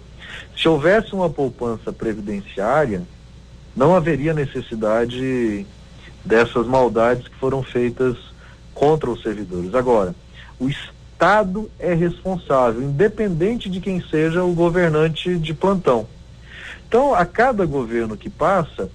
[0.57, 3.03] Se houvesse uma poupança previdenciária,
[3.77, 5.67] não haveria necessidade
[6.25, 8.17] dessas maldades que foram feitas
[8.75, 9.75] contra os servidores.
[9.75, 10.15] Agora,
[10.59, 16.07] o Estado é responsável, independente de quem seja o governante de plantão.
[16.87, 18.91] Então, a cada governo que passa,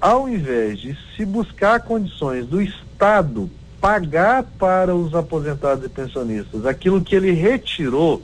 [0.00, 7.00] ao invés de se buscar condições do Estado pagar para os aposentados e pensionistas aquilo
[7.00, 8.22] que ele retirou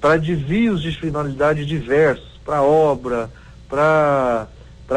[0.00, 3.30] para desvios de finalidade diversos, para obra,
[3.68, 4.48] para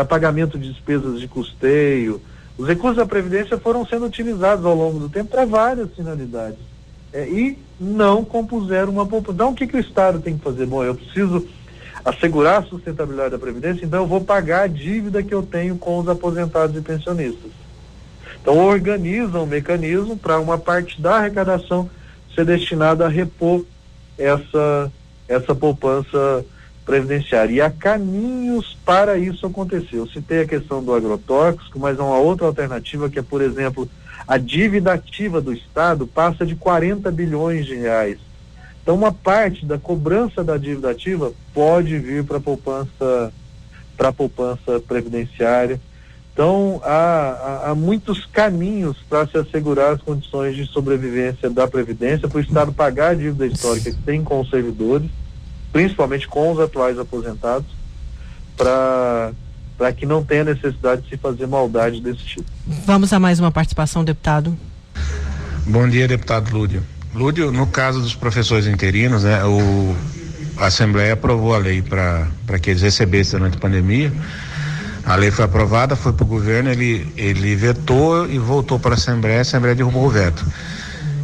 [0.07, 2.21] pagamento de despesas de custeio,
[2.57, 6.59] os recursos da Previdência foram sendo utilizados ao longo do tempo para várias finalidades
[7.11, 9.33] é, e não compuseram uma poupança.
[9.33, 10.65] Então, o que, que o Estado tem que fazer?
[10.65, 11.47] Bom, eu preciso
[12.05, 15.99] assegurar a sustentabilidade da Previdência, então eu vou pagar a dívida que eu tenho com
[15.99, 17.51] os aposentados e pensionistas.
[18.41, 21.89] Então, organiza um mecanismo para uma parte da arrecadação
[22.33, 23.65] ser destinada a repor
[24.21, 24.91] essa,
[25.27, 26.45] essa poupança
[26.85, 27.53] previdenciária.
[27.53, 29.97] E há caminhos para isso acontecer.
[29.97, 33.89] Eu citei a questão do agrotóxico, mas há uma outra alternativa que é, por exemplo,
[34.27, 38.17] a dívida ativa do Estado passa de 40 bilhões de reais.
[38.81, 43.31] Então, uma parte da cobrança da dívida ativa pode vir para a poupança,
[43.95, 45.79] para poupança previdenciária.
[46.33, 52.27] Então, há, há, há muitos caminhos para se assegurar as condições de sobrevivência da Previdência,
[52.27, 55.09] para o Estado pagar a dívida histórica que tem com os servidores,
[55.73, 57.67] principalmente com os atuais aposentados,
[58.55, 59.33] para
[59.77, 62.45] para que não tenha necessidade de se fazer maldade desse tipo.
[62.85, 64.55] Vamos a mais uma participação, deputado.
[65.65, 66.83] Bom dia, deputado Lúdio.
[67.15, 69.95] Lúdio, no caso dos professores interinos, né, o,
[70.55, 74.13] a Assembleia aprovou a lei para que eles recebessem durante a pandemia.
[75.05, 78.93] A lei foi aprovada, foi para o governo, ele, ele vetou e voltou para a
[78.93, 80.45] Assembleia, a Assembleia derrubou o veto.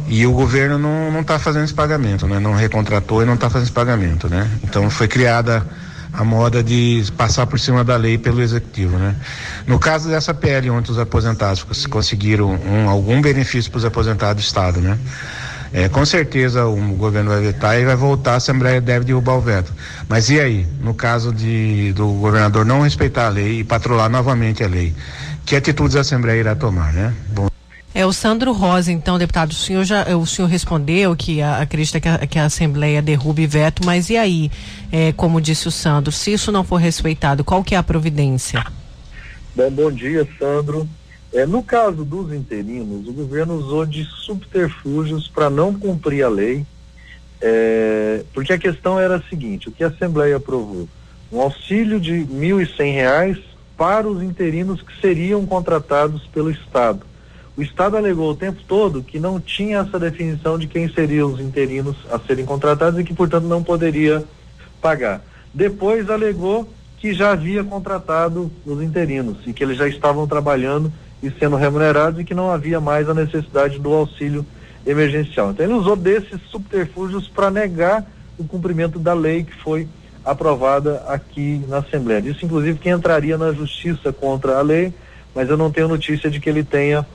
[0.08, 2.38] E o governo não está fazendo esse pagamento, né?
[2.38, 4.48] Não recontratou e não está fazendo esse pagamento, né?
[4.64, 5.66] Então foi criada
[6.12, 9.14] a moda de passar por cima da lei pelo executivo, né?
[9.66, 14.46] No caso dessa PL, onde os aposentados conseguiram um, algum benefício para os aposentados do
[14.46, 14.98] Estado, né?
[15.72, 19.40] É, com certeza o governo vai vetar e vai voltar, a Assembleia deve derrubar o
[19.40, 19.72] veto.
[20.08, 24.64] Mas e aí, no caso de, do governador não respeitar a lei e patrolar novamente
[24.64, 24.94] a lei,
[25.44, 27.12] que atitudes a Assembleia irá tomar, né?
[27.28, 27.48] Bom.
[27.94, 31.98] É o Sandro Rosa, então, deputado, o senhor já, o senhor respondeu que a, acredita
[31.98, 34.50] que a, que a Assembleia derrube veto, mas e aí,
[34.92, 38.64] é, como disse o Sandro, se isso não for respeitado, qual que é a providência?
[39.56, 40.88] Bom, bom dia, Sandro.
[41.32, 46.64] É, no caso dos interinos, o governo usou de subterfúgios para não cumprir a lei,
[47.40, 50.88] é, porque a questão era a seguinte: o que a Assembleia aprovou?
[51.30, 53.42] Um auxílio de R$ 1.100
[53.76, 57.06] para os interinos que seriam contratados pelo Estado.
[57.56, 61.40] O Estado alegou o tempo todo que não tinha essa definição de quem seriam os
[61.40, 64.24] interinos a serem contratados e que, portanto, não poderia
[64.80, 65.22] pagar.
[65.52, 66.68] Depois alegou
[66.98, 70.92] que já havia contratado os interinos e que eles já estavam trabalhando
[71.22, 74.44] e sendo remunerados e que não havia mais a necessidade do auxílio
[74.86, 75.50] emergencial.
[75.50, 78.06] Então ele usou desses subterfúgios para negar
[78.38, 79.88] o cumprimento da lei que foi
[80.24, 82.20] aprovada aqui na Assembleia.
[82.20, 84.92] Isso, inclusive, que entraria na justiça contra a lei,
[85.34, 87.06] mas eu não tenho notícia de que ele tenha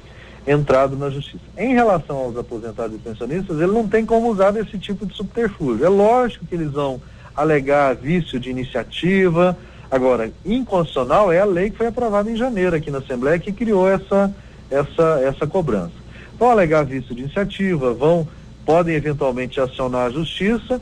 [0.45, 1.43] entrado na justiça.
[1.57, 5.85] Em relação aos aposentados e pensionistas, ele não tem como usar esse tipo de subterfúgio.
[5.85, 7.01] É lógico que eles vão
[7.35, 9.57] alegar vício de iniciativa.
[9.93, 13.87] Agora, inconstitucional é a lei que foi aprovada em janeiro aqui na Assembleia que criou
[13.87, 14.33] essa,
[14.71, 15.93] essa, essa cobrança.
[16.39, 18.27] Vão alegar vício de iniciativa, vão,
[18.65, 20.81] podem eventualmente acionar a justiça.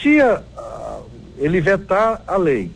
[0.00, 0.98] Se a, a,
[1.38, 2.70] ele vetar a lei,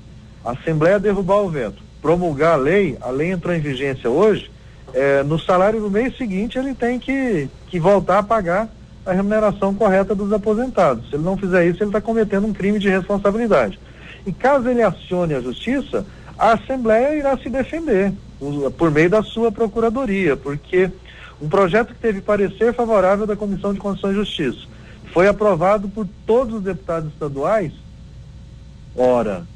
[0.45, 4.51] a Assembleia derrubar o veto, promulgar a lei, a lei entrou em vigência hoje,
[4.93, 8.68] é, no salário do mês seguinte ele tem que, que voltar a pagar
[9.07, 11.09] a remuneração correta dos aposentados.
[11.09, 13.79] Se ele não fizer isso, ele está cometendo um crime de responsabilidade.
[14.27, 16.07] E caso ele acione a justiça,
[16.39, 18.12] a Assembleia irá se defender
[18.79, 20.91] por meio da sua procuradoria, porque
[21.41, 24.66] um projeto que teve parecer favorável da Comissão de Constituição e Justiça
[25.12, 27.73] foi aprovado por todos os deputados estaduais.
[28.95, 29.47] Ora,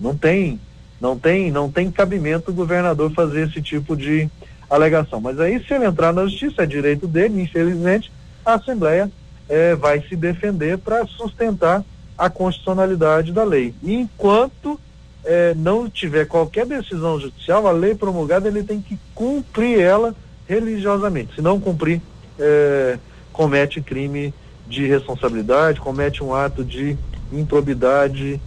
[0.00, 0.60] não tem,
[1.00, 4.28] não tem, não tem cabimento o governador fazer esse tipo de
[4.70, 5.20] alegação.
[5.20, 8.10] Mas aí, se ele entrar na justiça, é direito dele, infelizmente,
[8.44, 9.10] a Assembleia
[9.48, 11.84] eh, vai se defender para sustentar
[12.18, 13.72] a constitucionalidade da lei.
[13.82, 14.78] E enquanto
[15.24, 20.14] eh, não tiver qualquer decisão judicial, a lei promulgada, ele tem que cumprir ela
[20.48, 21.36] religiosamente.
[21.36, 22.02] Se não cumprir,
[22.38, 22.98] eh,
[23.32, 24.34] comete crime
[24.66, 26.98] de responsabilidade, comete um ato de
[27.32, 28.40] improbidade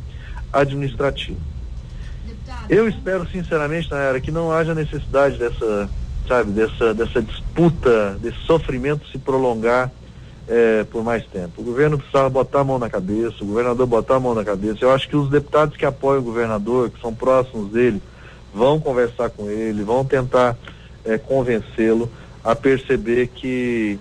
[0.51, 1.39] administrativa.
[2.69, 5.89] Eu espero sinceramente, Nayara, que não haja necessidade dessa,
[6.28, 9.91] sabe, dessa, dessa disputa, desse sofrimento se prolongar
[10.52, 11.62] é, por mais tempo.
[11.62, 14.80] O governo precisava botar a mão na cabeça, o governador botar a mão na cabeça.
[14.82, 18.02] Eu acho que os deputados que apoiam o governador, que são próximos dele,
[18.54, 20.58] vão conversar com ele, vão tentar
[21.06, 22.12] é, convencê-lo
[22.43, 23.97] a perceber que,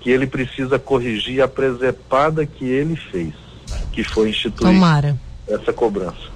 [0.00, 3.32] que ele precisa corrigir a presepada que ele fez,
[3.92, 5.16] que foi instituir Tomara.
[5.46, 6.33] essa cobrança.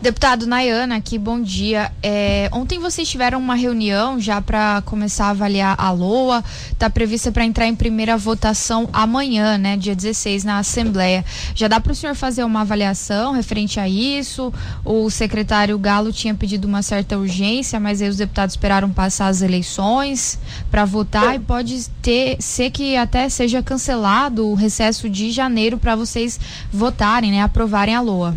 [0.00, 1.90] Deputado Nayana, aqui, bom dia.
[2.02, 6.44] É, ontem vocês tiveram uma reunião já para começar a avaliar a LOA.
[6.70, 11.24] Está prevista para entrar em primeira votação amanhã, né, dia 16, na Assembleia.
[11.54, 14.52] Já dá para o senhor fazer uma avaliação referente a isso?
[14.84, 19.40] O secretário Galo tinha pedido uma certa urgência, mas aí os deputados esperaram passar as
[19.40, 20.38] eleições
[20.70, 25.96] para votar e pode ter ser que até seja cancelado o recesso de janeiro para
[25.96, 26.38] vocês
[26.70, 28.36] votarem, né, aprovarem a LOA.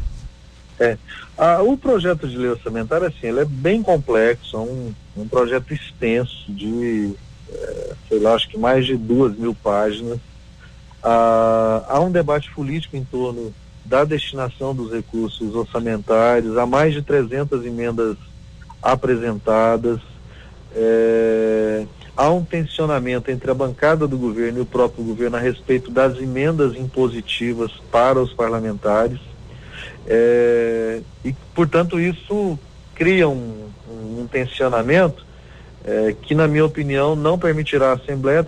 [0.80, 0.98] É.
[1.42, 5.74] Ah, o projeto de lei orçamentária, assim, ele é bem complexo, é um, um projeto
[5.74, 7.14] extenso de,
[7.50, 10.20] é, sei lá, acho que mais de duas mil páginas.
[11.02, 13.54] Ah, há um debate político em torno
[13.86, 18.18] da destinação dos recursos orçamentários, há mais de 300 emendas
[18.82, 20.02] apresentadas.
[20.76, 21.86] É,
[22.18, 26.18] há um tensionamento entre a bancada do governo e o próprio governo a respeito das
[26.18, 29.29] emendas impositivas para os parlamentares.
[30.08, 32.58] É, e, portanto, isso
[32.96, 35.26] cria um, um, tensionamento
[35.86, 38.46] é, que, na minha opinião, não permitirá à Assembleia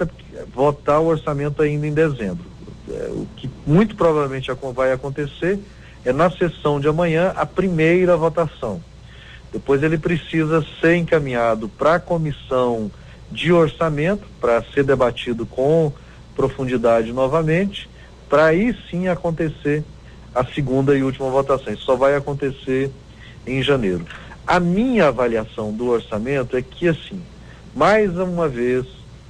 [0.53, 2.45] votar o orçamento ainda em dezembro.
[2.89, 5.59] É, o que muito provavelmente vai acontecer
[6.03, 8.81] é na sessão de amanhã a primeira votação.
[9.51, 12.91] Depois ele precisa ser encaminhado para a comissão
[13.29, 15.91] de orçamento para ser debatido com
[16.35, 17.89] profundidade novamente,
[18.29, 19.83] para aí sim acontecer
[20.33, 21.73] a segunda e última votação.
[21.73, 22.91] Isso só vai acontecer
[23.45, 24.05] em janeiro.
[24.45, 27.21] A minha avaliação do orçamento é que, assim,
[27.75, 28.85] mais uma vez,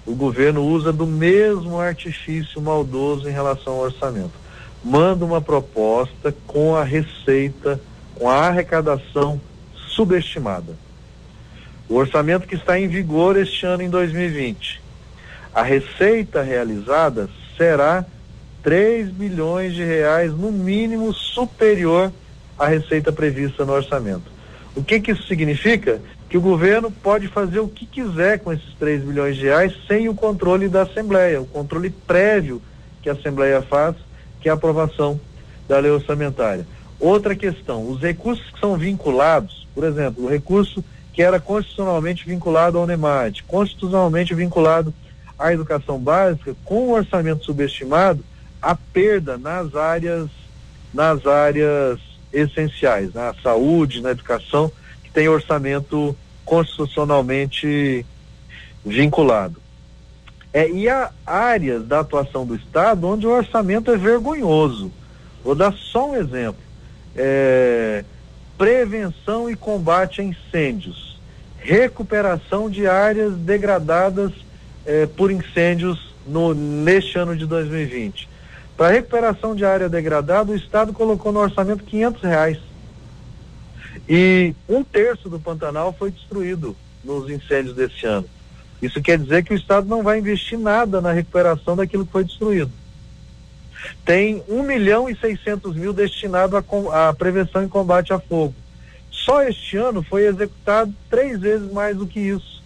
[0.06, 4.34] o governo usa do mesmo artifício maldoso em relação ao orçamento.
[4.84, 7.80] Manda uma proposta com a receita,
[8.16, 9.39] com a arrecadação
[9.76, 10.76] subestimada.
[11.88, 14.82] O orçamento que está em vigor este ano, em 2020.
[15.54, 18.06] A receita realizada será
[18.64, 22.12] 3 bilhões de reais, no mínimo, superior
[22.57, 24.32] à receita prevista no orçamento.
[24.76, 26.01] O que, que isso significa?
[26.30, 30.07] Que o governo pode fazer o que quiser com esses 3 bilhões de reais sem
[30.07, 32.62] o controle da Assembleia, o controle prévio
[33.01, 33.95] que a Assembleia faz,
[34.39, 35.20] que é a aprovação
[35.68, 36.66] da lei orçamentária.
[36.99, 40.84] Outra questão, os recursos que são vinculados, por exemplo, o recurso
[41.14, 44.93] que era constitucionalmente vinculado ao NEMAT, constitucionalmente vinculado
[45.38, 48.24] à educação básica, com o orçamento subestimado,
[48.62, 50.30] a perda nas áreas
[50.93, 51.99] nas áreas
[52.34, 54.72] essenciais, na saúde, na educação,
[55.03, 58.05] que tem orçamento constitucionalmente
[58.86, 59.62] vinculado.
[60.53, 64.91] É, e há áreas da atuação do Estado onde o orçamento é vergonhoso.
[65.43, 66.62] Vou dar só um exemplo.
[67.16, 68.03] É,
[68.57, 71.20] prevenção e combate a incêndios,
[71.57, 74.32] recuperação de áreas degradadas
[74.86, 78.31] é, por incêndios no, neste ano de 2020.
[78.82, 82.58] Para recuperação de área degradada, o Estado colocou no orçamento 500 reais.
[84.10, 88.28] E um terço do Pantanal foi destruído nos incêndios desse ano.
[88.82, 92.24] Isso quer dizer que o Estado não vai investir nada na recuperação daquilo que foi
[92.24, 92.72] destruído.
[94.04, 96.58] Tem 1 milhão e 600 mil destinado
[96.92, 98.56] à prevenção e combate a fogo.
[99.12, 102.64] Só este ano foi executado três vezes mais do que isso.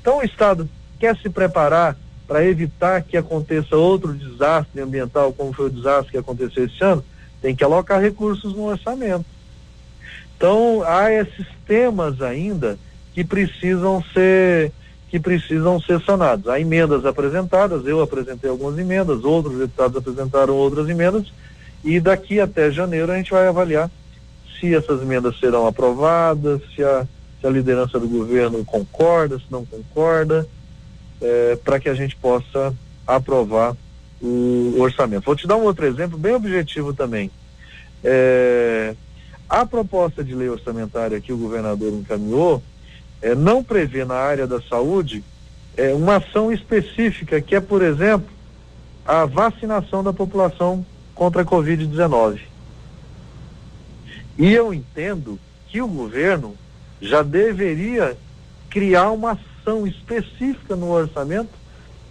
[0.00, 0.68] Então o Estado
[0.98, 1.96] quer se preparar
[2.32, 7.04] para evitar que aconteça outro desastre ambiental, como foi o desastre que aconteceu esse ano,
[7.42, 9.26] tem que alocar recursos no orçamento.
[10.34, 12.78] Então, há esses temas ainda
[13.12, 14.72] que precisam ser
[15.10, 16.48] que precisam ser sanados.
[16.48, 21.30] Há emendas apresentadas, eu apresentei algumas emendas, outros deputados apresentaram outras emendas,
[21.84, 23.90] e daqui até janeiro a gente vai avaliar
[24.58, 27.06] se essas emendas serão aprovadas, se a,
[27.38, 30.48] se a liderança do governo concorda, se não concorda,
[31.22, 32.74] é, para que a gente possa
[33.06, 33.76] aprovar
[34.20, 35.24] o orçamento.
[35.24, 37.30] Vou te dar um outro exemplo bem objetivo também.
[38.04, 38.94] É,
[39.48, 42.62] a proposta de lei orçamentária que o governador encaminhou
[43.20, 45.24] é, não prevê na área da saúde
[45.96, 48.28] uma ação específica, que é, por exemplo,
[49.06, 52.40] a vacinação da população contra a Covid-19.
[54.38, 56.54] E eu entendo que o governo
[57.00, 58.16] já deveria
[58.68, 61.50] criar uma ação específica no orçamento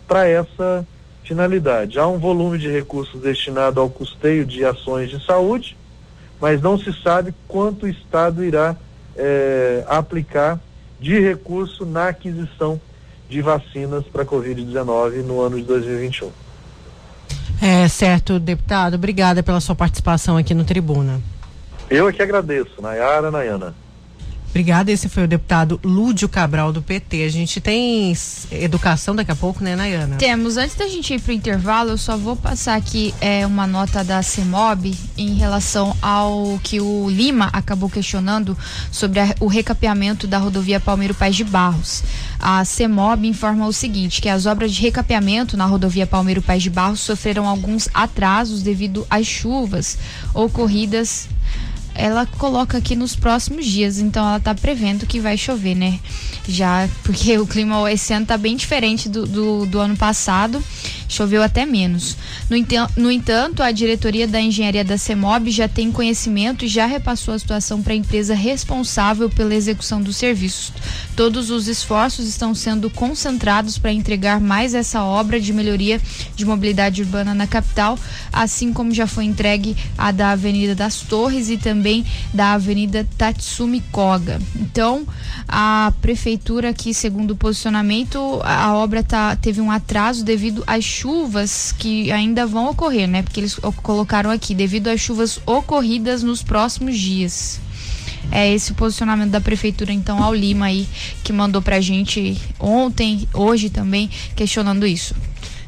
[0.07, 0.85] para essa
[1.23, 1.99] finalidade.
[1.99, 5.77] Há um volume de recursos destinado ao custeio de ações de saúde,
[6.39, 8.75] mas não se sabe quanto o Estado irá
[9.15, 10.59] eh, aplicar
[10.99, 12.79] de recurso na aquisição
[13.29, 16.31] de vacinas para a Covid-19 no ano de 2021.
[17.61, 18.95] É certo, deputado.
[18.95, 21.21] Obrigada pela sua participação aqui no Tribuna.
[21.89, 23.75] Eu é que agradeço, Nayara, Nayana.
[24.51, 24.91] Obrigada.
[24.91, 27.23] Esse foi o deputado Lúdio Cabral do PT.
[27.23, 28.13] A gente tem
[28.51, 30.17] educação daqui a pouco, né, Nayana?
[30.17, 30.57] Temos.
[30.57, 34.03] Antes da gente ir para o intervalo, eu só vou passar aqui é, uma nota
[34.03, 38.57] da CEMOB em relação ao que o Lima acabou questionando
[38.91, 42.03] sobre a, o recapeamento da rodovia Palmeiro Paz de Barros.
[42.37, 46.69] A CEMOB informa o seguinte, que as obras de recapeamento na rodovia Palmeiro Paz de
[46.69, 49.97] Barros sofreram alguns atrasos devido às chuvas
[50.33, 51.29] ocorridas
[51.93, 55.99] ela coloca aqui nos próximos dias, então ela tá prevendo que vai chover, né?
[56.47, 60.63] Já, porque o clima esse ano tá bem diferente do, do, do ano passado,
[61.12, 62.16] choveu até menos.
[62.49, 62.57] No,
[62.95, 67.39] no entanto, a diretoria da engenharia da CEMOB já tem conhecimento e já repassou a
[67.39, 70.72] situação para a empresa responsável pela execução dos serviços.
[71.16, 75.99] Todos os esforços estão sendo concentrados para entregar mais essa obra de melhoria
[76.36, 77.99] de mobilidade urbana na capital,
[78.32, 83.82] assim como já foi entregue a da Avenida das Torres e também da Avenida Tatsumi
[83.91, 84.39] Koga.
[84.55, 85.05] Então,
[85.47, 91.71] a prefeitura aqui, segundo o posicionamento, a obra tá, teve um atraso devido às chuvas
[91.71, 93.23] que ainda vão ocorrer, né?
[93.23, 97.59] Porque eles colocaram aqui, devido às chuvas ocorridas nos próximos dias.
[98.31, 100.87] É esse o posicionamento da prefeitura, então, ao Lima aí,
[101.23, 105.15] que mandou pra gente ontem, hoje também, questionando isso.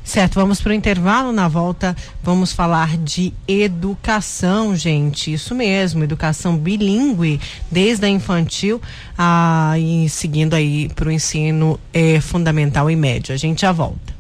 [0.04, 1.32] Certo, vamos para o intervalo.
[1.32, 5.34] Na volta, vamos falar de educação, gente.
[5.34, 7.40] Isso mesmo, educação bilíngue,
[7.72, 8.80] desde a infantil
[9.18, 13.34] a, e seguindo aí para o ensino é, fundamental e médio.
[13.34, 14.13] A gente já volta.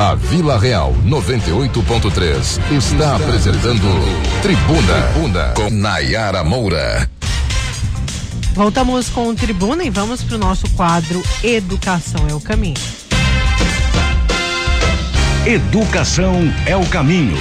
[0.00, 3.82] A Vila Real 98.3 está apresentando
[4.42, 7.10] Tribuna, Tribuna com Nayara Moura.
[8.54, 12.76] Voltamos com o Tribuna e vamos para o nosso quadro Educação é o Caminho.
[15.44, 16.34] Educação
[16.64, 17.36] é o caminho.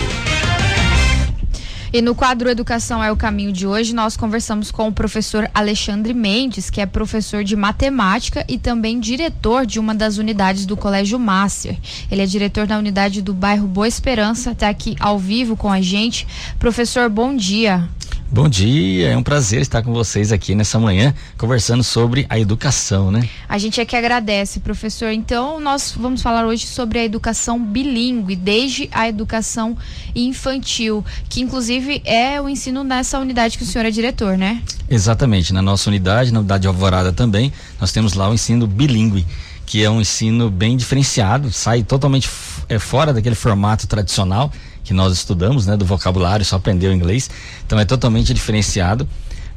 [1.98, 6.14] E no quadro Educação é o Caminho de hoje, nós conversamos com o professor Alexandre
[6.14, 11.18] Mendes, que é professor de matemática e também diretor de uma das unidades do Colégio
[11.18, 11.76] Master.
[12.12, 15.82] Ele é diretor da unidade do bairro Boa Esperança, está aqui ao vivo com a
[15.82, 16.28] gente.
[16.60, 17.90] Professor, bom dia.
[18.30, 23.10] Bom dia, é um prazer estar com vocês aqui nessa manhã conversando sobre a educação,
[23.10, 23.28] né?
[23.48, 25.12] A gente é que agradece, professor.
[25.12, 29.78] Então, nós vamos falar hoje sobre a educação bilíngue, desde a educação
[30.14, 34.62] infantil, que inclusive é o ensino nessa unidade que o senhor é diretor, né?
[34.90, 39.26] Exatamente, na nossa unidade, na unidade de Alvorada também, nós temos lá o ensino bilíngue
[39.66, 42.30] que é um ensino bem diferenciado, sai totalmente
[42.70, 44.50] é, fora daquele formato tradicional
[44.88, 47.30] que nós estudamos, né, do vocabulário, só aprendeu inglês.
[47.66, 49.08] Então é totalmente diferenciado.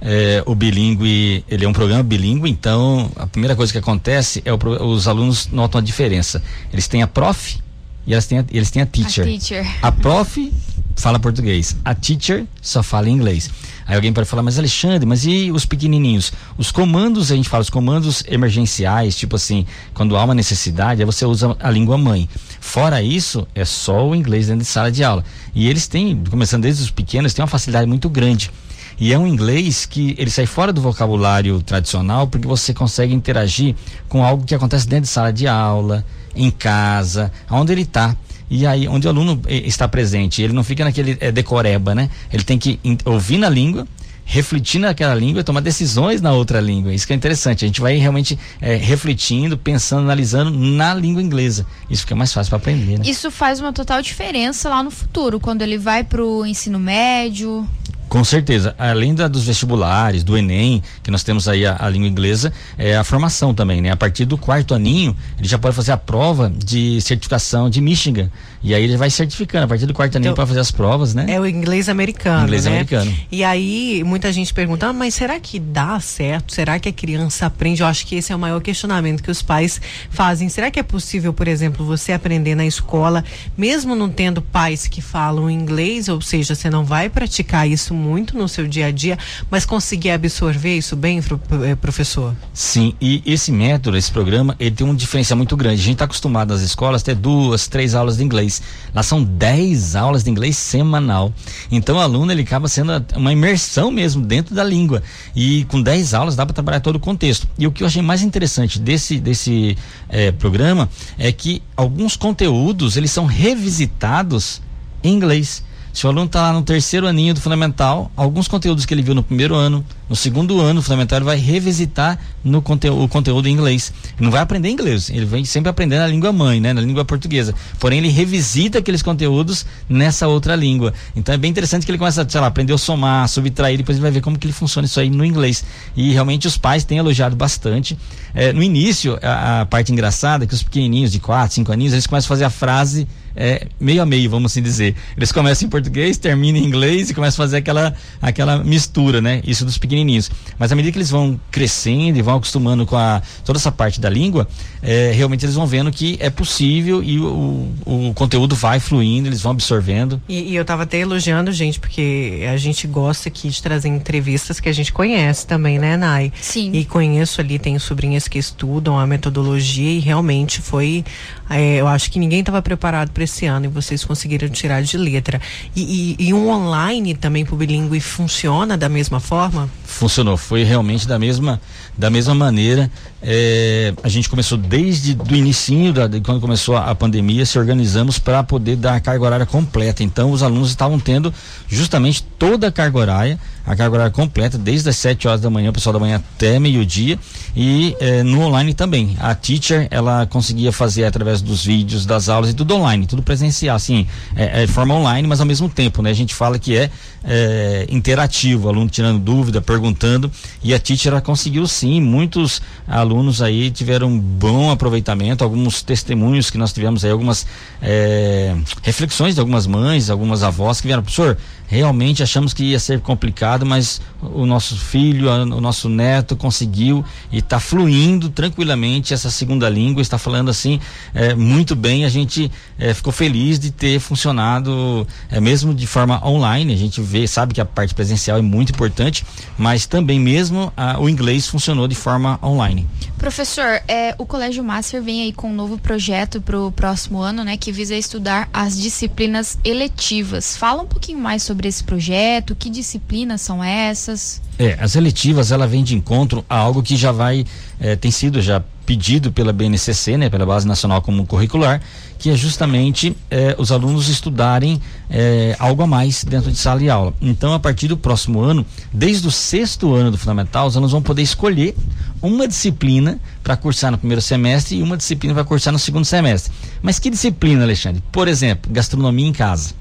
[0.00, 4.52] É, o bilíngue, ele é um programa bilíngue, então a primeira coisa que acontece é
[4.52, 6.42] o, os alunos notam a diferença.
[6.72, 7.58] Eles têm a prof
[8.06, 9.24] e eles têm a, eles têm a teacher.
[9.24, 9.78] A, teacher.
[9.82, 10.52] a prof
[10.96, 13.50] fala português, a teacher só fala inglês.
[13.90, 16.32] Aí alguém pode falar, mas Alexandre, mas e os pequenininhos?
[16.56, 21.04] Os comandos, a gente fala, os comandos emergenciais, tipo assim, quando há uma necessidade, aí
[21.04, 22.28] você usa a língua mãe.
[22.60, 25.24] Fora isso, é só o inglês dentro de sala de aula.
[25.52, 28.52] E eles têm, começando desde os pequenos, têm uma facilidade muito grande.
[28.96, 33.74] E é um inglês que ele sai fora do vocabulário tradicional porque você consegue interagir
[34.08, 38.16] com algo que acontece dentro de sala de aula, em casa, onde ele está.
[38.50, 42.10] E aí, onde o aluno eh, está presente, ele não fica naquele é, decoreba, né?
[42.32, 43.86] Ele tem que ouvir na língua,
[44.24, 46.92] refletir naquela língua e tomar decisões na outra língua.
[46.92, 47.64] Isso que é interessante.
[47.64, 51.64] A gente vai realmente é, refletindo, pensando, analisando na língua inglesa.
[51.88, 52.98] Isso fica mais fácil para aprender.
[52.98, 53.04] Né?
[53.06, 57.68] Isso faz uma total diferença lá no futuro, quando ele vai para o ensino médio.
[58.10, 58.74] Com certeza.
[58.76, 62.96] Além da, dos vestibulares, do Enem, que nós temos aí a, a, língua inglesa, é
[62.96, 63.92] a formação também, né?
[63.92, 68.28] A partir do quarto aninho, ele já pode fazer a prova de certificação de Michigan.
[68.64, 71.14] E aí ele vai certificando a partir do quarto aninho então, para fazer as provas,
[71.14, 71.26] né?
[71.28, 72.42] É o inglês americano.
[72.42, 72.72] Inglês né?
[72.72, 73.14] americano.
[73.30, 76.52] E aí muita gente pergunta, ah, mas será que dá certo?
[76.52, 77.80] Será que a criança aprende?
[77.80, 79.80] Eu acho que esse é o maior questionamento que os pais
[80.10, 80.48] fazem.
[80.48, 83.24] Será que é possível, por exemplo, você aprender na escola,
[83.56, 88.36] mesmo não tendo pais que falam inglês, ou seja, você não vai praticar isso muito
[88.36, 89.18] no seu dia a dia,
[89.50, 91.20] mas conseguir absorver isso bem,
[91.64, 92.34] eh, professor?
[92.52, 95.80] Sim, e esse método, esse programa, ele tem um diferencial muito grande.
[95.80, 98.62] A gente está acostumado nas escolas ter duas, três aulas de inglês.
[98.94, 101.32] Lá são 10 aulas de inglês semanal.
[101.70, 105.02] Então o aluno ele acaba sendo uma imersão mesmo dentro da língua.
[105.36, 107.46] E com 10 aulas dá para trabalhar todo o contexto.
[107.58, 109.76] E o que eu achei mais interessante desse, desse
[110.08, 110.88] eh, programa
[111.18, 114.60] é que alguns conteúdos eles são revisitados
[115.02, 115.62] em inglês.
[115.92, 119.14] Se o aluno está lá no terceiro aninho do fundamental, alguns conteúdos que ele viu
[119.14, 123.52] no primeiro ano, no segundo ano fundamental, ele vai revisitar no conteúdo, o conteúdo em
[123.52, 123.92] inglês.
[124.16, 127.04] Ele não vai aprender inglês, ele vem sempre aprendendo a língua mãe, né, na língua
[127.04, 127.54] portuguesa.
[127.78, 130.94] Porém, ele revisita aqueles conteúdos nessa outra língua.
[131.14, 134.02] Então é bem interessante que ele começa, sei lá, aprender a somar, subtrair, depois ele
[134.02, 135.64] vai ver como que ele funciona isso aí no inglês.
[135.96, 137.98] E realmente os pais têm elogiado bastante.
[138.32, 141.92] É, no início, a, a parte engraçada é que os pequenininhos de 4, 5 aninhos,
[141.92, 144.94] eles começam a fazer a frase é, meio a meio, vamos assim dizer.
[145.16, 149.40] Eles começam em português, terminam em inglês e começam a fazer aquela, aquela mistura, né?
[149.46, 150.30] Isso dos pequenininhos.
[150.58, 154.00] Mas à medida que eles vão crescendo e vão acostumando com a, toda essa parte
[154.00, 154.48] da língua,
[154.82, 159.42] é, realmente eles vão vendo que é possível e o, o, conteúdo vai fluindo, eles
[159.42, 160.20] vão absorvendo.
[160.28, 164.60] E, e eu estava até elogiando, gente, porque a gente gosta aqui de trazer entrevistas
[164.60, 166.32] que a gente conhece também, né, Nai?
[166.40, 166.72] Sim.
[166.72, 171.04] E conheço ali, tenho sobrinhas que estudam a metodologia e realmente foi.
[171.48, 174.96] É, eu acho que ninguém estava preparado para esse ano e vocês conseguiram tirar de
[174.96, 175.40] letra.
[175.74, 179.68] E, e, e um online também para o bilíngue funciona da mesma forma?
[179.84, 181.60] Funcionou, foi realmente da mesma,
[181.96, 182.90] da mesma maneira.
[183.22, 187.58] É, a gente começou desde do início, da, de quando começou a, a pandemia, se
[187.58, 190.02] organizamos para poder dar a carga horária completa.
[190.02, 191.32] Então os alunos estavam tendo
[191.68, 195.70] justamente toda a carga horária a carga horária completa, desde as 7 horas da manhã,
[195.70, 197.18] o pessoal da manhã até meio-dia.
[197.54, 199.16] E eh, no online também.
[199.20, 203.76] A teacher, ela conseguia fazer através dos vídeos, das aulas e tudo online, tudo presencial,
[203.76, 206.10] assim, é, é forma online, mas ao mesmo tempo, né?
[206.10, 206.90] A gente fala que é,
[207.24, 210.30] é interativo, aluno tirando dúvida, perguntando.
[210.62, 213.09] E a teacher, ela conseguiu sim, muitos alunos
[213.42, 217.46] aí tiveram um bom aproveitamento, alguns testemunhos que nós tivemos aí, algumas
[217.82, 221.36] é, reflexões de algumas mães, algumas avós que vieram, professor,
[221.70, 227.38] realmente achamos que ia ser complicado, mas o nosso filho, o nosso neto conseguiu e
[227.38, 230.80] está fluindo tranquilamente essa segunda língua, está falando assim
[231.14, 232.04] é, muito bem.
[232.04, 236.74] A gente é, ficou feliz de ter funcionado, é, mesmo de forma online.
[236.74, 239.24] A gente vê, sabe que a parte presencial é muito importante,
[239.56, 242.88] mas também mesmo a, o inglês funcionou de forma online.
[243.18, 247.44] Professor, é, o Colégio Master vem aí com um novo projeto para o próximo ano,
[247.44, 250.56] né, que visa estudar as disciplinas eletivas.
[250.56, 254.40] Fala um pouquinho mais sobre esse projeto, que disciplinas são essas?
[254.58, 257.44] É, as eletivas ela vem de encontro a algo que já vai
[257.78, 261.80] é, tem sido já pedido pela BNCC, né, pela Base Nacional Comum Curricular,
[262.20, 266.90] que é justamente eh, os alunos estudarem eh, algo a mais dentro de sala de
[266.90, 267.14] aula.
[267.18, 271.00] Então, a partir do próximo ano, desde o sexto ano do fundamental, os alunos vão
[271.00, 271.74] poder escolher
[272.20, 276.52] uma disciplina para cursar no primeiro semestre e uma disciplina para cursar no segundo semestre.
[276.82, 278.02] Mas que disciplina, Alexandre?
[278.12, 279.72] Por exemplo, gastronomia em casa,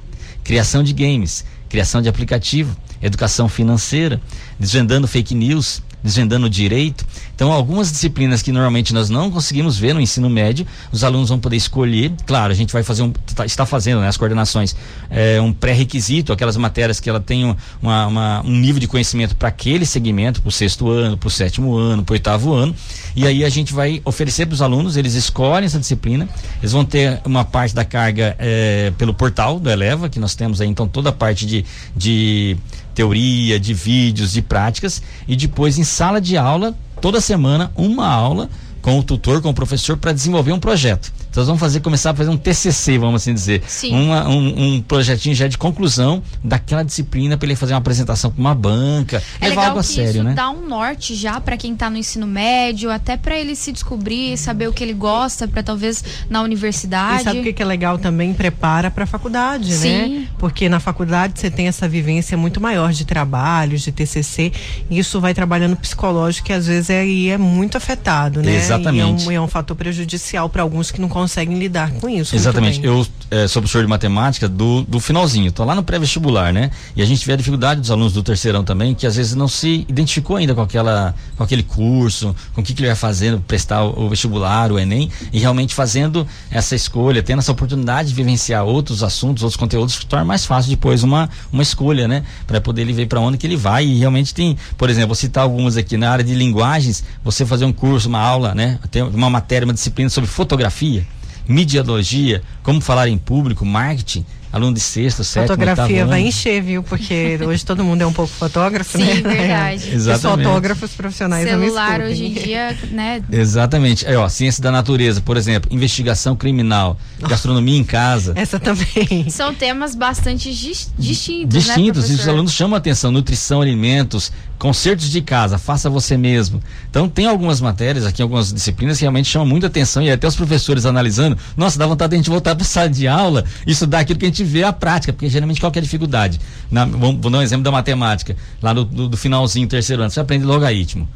[0.41, 4.21] criação de games, criação de aplicativo, educação financeira,
[4.57, 7.05] desvendando fake news, desvendando direito.
[7.35, 11.39] Então, algumas disciplinas que normalmente nós não conseguimos ver no ensino médio, os alunos vão
[11.39, 12.11] poder escolher.
[12.25, 14.75] Claro, a gente vai fazer um, tá, está fazendo, né, as coordenações,
[15.09, 19.49] é, um pré-requisito, aquelas matérias que ela tem uma, uma, um nível de conhecimento para
[19.49, 22.75] aquele segmento, para o sexto ano, para o sétimo ano, para o oitavo ano.
[23.15, 26.27] E aí a gente vai oferecer para os alunos, eles escolhem essa disciplina,
[26.59, 30.61] eles vão ter uma parte da carga é, pelo portal do Eleva, que nós temos
[30.61, 32.57] aí, então, toda a parte de, de
[32.99, 38.49] teoria, de vídeos, de práticas, e depois em sala de aula, toda semana, uma aula
[38.81, 41.09] com o tutor, com o professor, para desenvolver um projeto.
[41.39, 43.63] Então, nós vamos fazer, começar a fazer um TCC, vamos assim dizer.
[43.91, 48.41] Uma, um, um, projetinho já de conclusão daquela disciplina para ele fazer uma apresentação para
[48.41, 49.23] uma banca.
[49.39, 50.33] É levar algo a sério, isso né?
[50.33, 54.37] dá um norte já para quem está no ensino médio, até para ele se descobrir,
[54.37, 57.21] saber o que ele gosta, para talvez na universidade.
[57.21, 58.33] E sabe o que, que é legal também?
[58.33, 59.89] Prepara para a faculdade, Sim.
[59.89, 60.27] né?
[60.37, 64.51] Porque na faculdade você tem essa vivência muito maior de trabalhos, de TCC,
[64.89, 68.57] e isso vai trabalhando psicológico que às vezes é, é muito afetado, né?
[68.57, 69.23] Exatamente.
[69.23, 72.09] E é um, é um fator prejudicial para alguns que não conseguem conseguem lidar com
[72.09, 72.35] isso.
[72.35, 72.83] Exatamente.
[72.83, 76.71] Eu é, sou professor de matemática do, do finalzinho, tô lá no pré-vestibular, né?
[76.95, 79.47] E a gente vê a dificuldade dos alunos do terceirão também, que às vezes não
[79.47, 83.39] se identificou ainda com aquela, com aquele curso, com o que, que ele vai fazendo,
[83.41, 88.15] prestar o, o vestibular, o Enem, e realmente fazendo essa escolha, tendo essa oportunidade de
[88.15, 92.23] vivenciar outros assuntos, outros conteúdos, que torna mais fácil depois uma, uma escolha, né?
[92.47, 93.85] Para poder ele ver para onde que ele vai.
[93.85, 97.65] E realmente tem, por exemplo, vou citar algumas aqui na área de linguagens, você fazer
[97.65, 98.79] um curso, uma aula, né?
[98.89, 101.05] Tem uma matéria, uma disciplina sobre fotografia,
[101.49, 106.83] mediologia, como falar em público, marketing aluno de sexta, sétima, Fotografia vai encher, viu?
[106.83, 109.15] Porque hoje todo mundo é um pouco fotógrafo, Sim, né?
[109.15, 109.89] Sim, verdade.
[109.93, 110.39] Exatamente.
[110.39, 113.21] Os fotógrafos profissionais Celular hoje em dia, né?
[113.31, 114.07] Exatamente.
[114.07, 118.33] Aí, ó, ciência da natureza, por exemplo, investigação criminal, gastronomia em casa.
[118.35, 119.29] Essa também.
[119.29, 124.31] São temas bastante dis distintos, Distintos, né, e os alunos chamam a atenção, nutrição, alimentos,
[124.59, 126.61] concertos de casa, faça você mesmo.
[126.89, 130.35] Então tem algumas matérias aqui, algumas disciplinas que realmente chamam muita atenção e até os
[130.35, 133.71] professores analisando, nossa, dá vontade de a gente voltar para a sala de aula e
[133.71, 136.39] estudar aquilo que a gente vê a prática, porque geralmente qual é a dificuldade?
[136.71, 140.11] Na, vamos, vou dar um exemplo da matemática, lá do, do, do finalzinho, terceiro ano,
[140.11, 141.07] você aprende logaritmo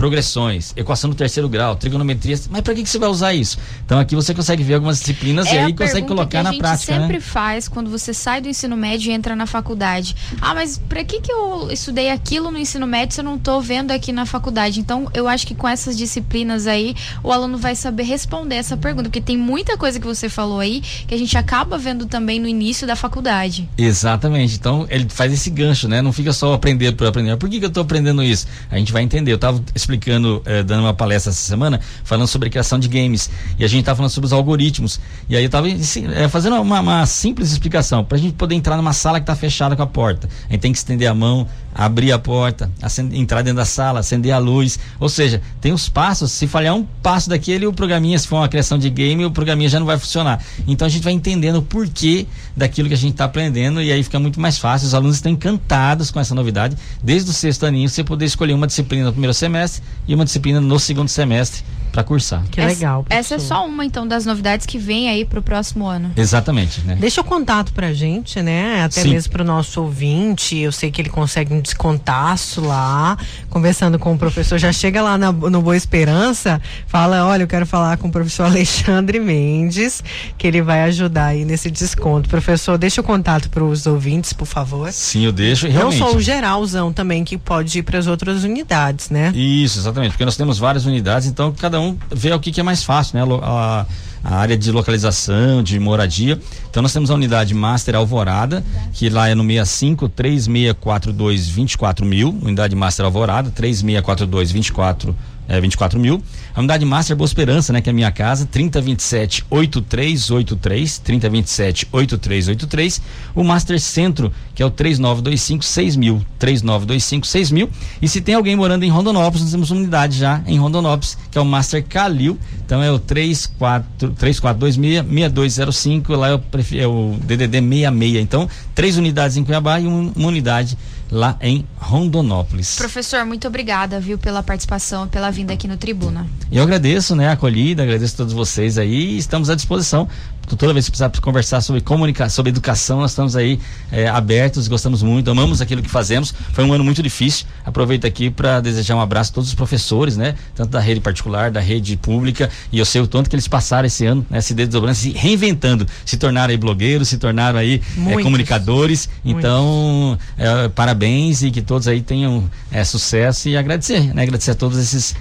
[0.00, 3.58] progressões, equação do terceiro grau, trigonometria, mas para que, que você vai usar isso?
[3.84, 6.68] Então aqui você consegue ver algumas disciplinas é e aí consegue colocar na prática.
[6.68, 7.20] A gente sempre né?
[7.20, 10.16] faz quando você sai do ensino médio e entra na faculdade.
[10.40, 13.60] Ah, mas para que que eu estudei aquilo no ensino médio se eu não estou
[13.60, 14.80] vendo aqui na faculdade?
[14.80, 19.10] Então eu acho que com essas disciplinas aí o aluno vai saber responder essa pergunta,
[19.10, 22.48] porque tem muita coisa que você falou aí que a gente acaba vendo também no
[22.48, 23.68] início da faculdade.
[23.76, 24.56] Exatamente.
[24.56, 26.00] Então ele faz esse gancho, né?
[26.00, 27.36] Não fica só aprender por aprender.
[27.36, 28.46] Por que, que eu estou aprendendo isso?
[28.70, 29.32] A gente vai entender.
[29.32, 33.30] Eu estava explicando, eh, dando uma palestra essa semana, falando sobre criação de games.
[33.58, 35.00] E a gente estava falando sobre os algoritmos.
[35.28, 38.04] E aí eu estava eh, fazendo uma, uma, simples explicação.
[38.04, 40.28] Para a gente poder entrar numa sala que está fechada com a porta.
[40.48, 44.00] A gente tem que estender a mão, abrir a porta, acender, entrar dentro da sala,
[44.00, 44.78] acender a luz.
[44.98, 46.32] Ou seja, tem os passos.
[46.32, 49.68] Se falhar um passo daquele, o programinha, se for uma criação de game, o programinha
[49.68, 50.42] já não vai funcionar.
[50.66, 52.26] Então a gente vai entendendo o porquê
[52.56, 54.86] daquilo que a gente está aprendendo e aí fica muito mais fácil.
[54.86, 56.76] Os alunos estão encantados com essa novidade.
[57.02, 60.60] Desde o sexto aninho, você poder escolher uma disciplina no primeiro semestre e uma disciplina
[60.60, 62.42] no segundo semestre para cursar.
[62.50, 63.04] Que legal.
[63.08, 66.12] Essa, essa, é só uma então das novidades que vem aí para o próximo ano.
[66.16, 66.96] Exatamente, né?
[66.98, 68.82] Deixa o contato pra gente, né?
[68.82, 69.10] Até Sim.
[69.10, 70.56] mesmo pro nosso ouvinte.
[70.56, 73.16] Eu sei que ele consegue um descontaço lá,
[73.48, 74.58] conversando com o professor.
[74.58, 78.44] Já chega lá na, no Boa Esperança, fala: olha, eu quero falar com o professor
[78.50, 80.02] Alexandre Mendes,
[80.38, 82.28] que ele vai ajudar aí nesse desconto.
[82.28, 84.92] Professor, deixa o contato para os ouvintes, por favor.
[84.92, 85.66] Sim, eu deixo.
[85.66, 86.00] Realmente.
[86.00, 89.32] Não só o geralzão também, que pode ir para as outras unidades, né?
[89.34, 90.12] Isso, exatamente.
[90.12, 93.18] Porque nós temos várias unidades, então cada um vê o que, que é mais fácil,
[93.18, 93.38] né?
[93.42, 93.86] A,
[94.22, 96.38] a, área de localização, de moradia.
[96.70, 102.30] Então nós temos a unidade Master Alvorada, que lá é no 65 3642 24 mil,
[102.42, 105.16] unidade Master Alvorada, 3642 24
[105.50, 106.22] é, 24 mil.
[106.54, 107.80] A unidade Master Boa Esperança, né?
[107.80, 113.02] Que é a minha casa, 3027 8383, 3027 8383.
[113.34, 117.70] O Master Centro, que é o 3925 6000, 3925 6000.
[118.00, 121.36] E se tem alguém morando em Rondonópolis, nós temos uma unidade já em Rondonópolis, que
[121.36, 122.38] é o Master Calil.
[122.64, 126.42] Então é o 34, 3426 6205, lá é o,
[126.74, 128.16] é o DDD 66.
[128.22, 130.78] Então, três unidades em Cuiabá e um, uma unidade
[131.10, 132.76] lá em Rondonópolis.
[132.76, 136.26] Professor, muito obrigada, viu, pela participação, pela vinda aqui no Tribuna.
[136.50, 140.08] Eu agradeço, né, a acolhida, agradeço a todos vocês aí e estamos à disposição
[140.56, 143.58] toda vez que precisar conversar sobre comunicação, sobre educação, nós estamos aí
[143.92, 146.34] é, abertos, gostamos muito, amamos aquilo que fazemos.
[146.52, 147.46] Foi um ano muito difícil.
[147.64, 150.34] Aproveito aqui para desejar um abraço a todos os professores, né?
[150.54, 153.86] Tanto da rede particular, da rede pública, e eu sei o tanto que eles passaram
[153.86, 154.40] esse ano, né?
[154.40, 159.08] Se desdobrando, se reinventando, se tornaram aí blogueiros, se tornaram aí é, comunicadores.
[159.24, 162.50] Então, é, parabéns e que todos aí tenham
[162.84, 164.22] sucesso e agradecer, né?
[164.22, 165.14] Agradecer a todos esses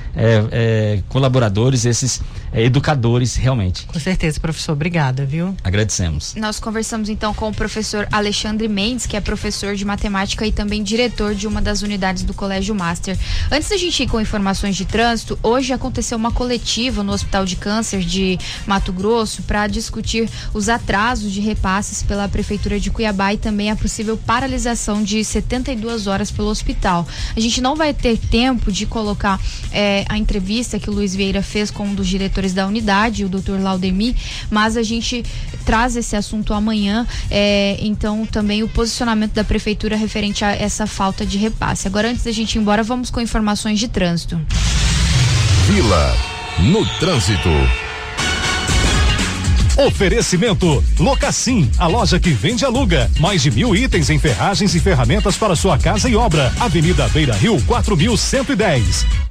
[1.08, 2.22] colaboradores, esses
[2.54, 3.86] educadores, realmente.
[3.86, 4.74] Com certeza, professor.
[4.74, 5.56] Obrigado obrigada, viu?
[5.64, 6.36] Agradecemos.
[6.36, 10.84] Nós conversamos então com o professor Alexandre Mendes, que é professor de matemática e também
[10.84, 13.18] diretor de uma das unidades do Colégio Master.
[13.52, 17.56] Antes da gente ir com informações de trânsito, hoje aconteceu uma coletiva no Hospital de
[17.56, 23.38] Câncer de Mato Grosso para discutir os atrasos de repasses pela Prefeitura de Cuiabá e
[23.38, 27.08] também a possível paralisação de 72 horas pelo hospital.
[27.36, 29.40] A gente não vai ter tempo de colocar
[29.72, 33.30] é, a entrevista que o Luiz Vieira fez com um dos diretores da unidade, o
[33.30, 33.60] Dr.
[33.62, 34.16] Laudemir,
[34.50, 35.24] mas a gente gente
[35.66, 37.06] traz esse assunto amanhã.
[37.30, 41.88] É, então, também o posicionamento da prefeitura referente a essa falta de repasse.
[41.88, 44.40] Agora, antes da gente ir embora, vamos com informações de trânsito.
[45.68, 46.16] Vila
[46.60, 47.50] no trânsito.
[49.78, 53.10] Oferecimento Locassim, a loja que vende e aluga.
[53.18, 56.52] Mais de mil itens em ferragens e ferramentas para sua casa e obra.
[56.60, 59.29] Avenida Beira Rio, 4110.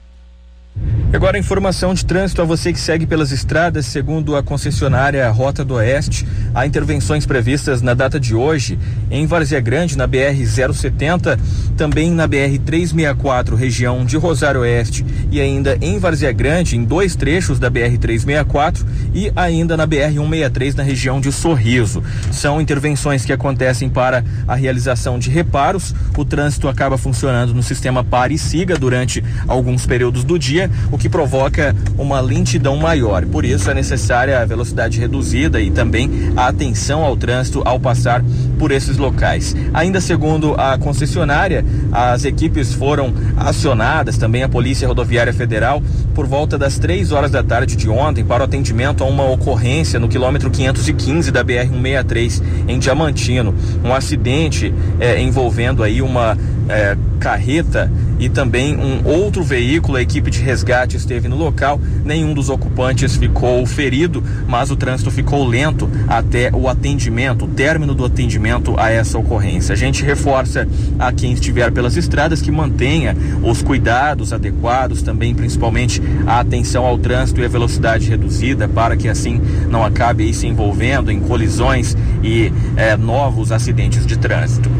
[1.10, 5.74] Agora informação de trânsito a você que segue pelas estradas, segundo a concessionária Rota do
[5.74, 8.78] Oeste, há intervenções previstas na data de hoje
[9.10, 11.40] em Várzea Grande, na BR 070,
[11.78, 17.14] também na BR 364, região de Rosário Oeste, e ainda em Várzea Grande, em dois
[17.14, 18.84] trechos da BR 364
[19.14, 22.02] e ainda na BR 163 na região de Sorriso.
[22.32, 25.94] São intervenções que acontecem para a realização de reparos.
[26.16, 30.98] O trânsito acaba funcionando no sistema pare e siga durante alguns períodos do dia, o
[30.98, 33.24] que provoca uma lentidão maior.
[33.24, 38.20] Por isso é necessária a velocidade reduzida e também a atenção ao trânsito ao passar
[38.59, 39.55] por esses locais.
[39.72, 45.82] Ainda segundo a concessionária, as equipes foram acionadas, também a Polícia Rodoviária Federal,
[46.15, 49.99] por volta das três horas da tarde de ontem para o atendimento a uma ocorrência
[49.99, 53.55] no quilômetro 515 da BR-163 em Diamantino.
[53.85, 56.36] Um acidente eh, envolvendo aí uma
[56.69, 59.97] eh, carreta e também um outro veículo.
[59.97, 61.81] A equipe de resgate esteve no local.
[62.05, 67.95] Nenhum dos ocupantes ficou ferido, mas o trânsito ficou lento até o atendimento, o término
[67.95, 69.73] do atendimento a essa ocorrência.
[69.73, 70.66] A gente reforça
[70.99, 76.99] a quem estiver pelas estradas que mantenha os cuidados adequados, também principalmente a atenção ao
[76.99, 82.53] trânsito e a velocidade reduzida, para que assim não acabe se envolvendo em colisões e
[82.77, 84.70] eh, novos acidentes de trânsito.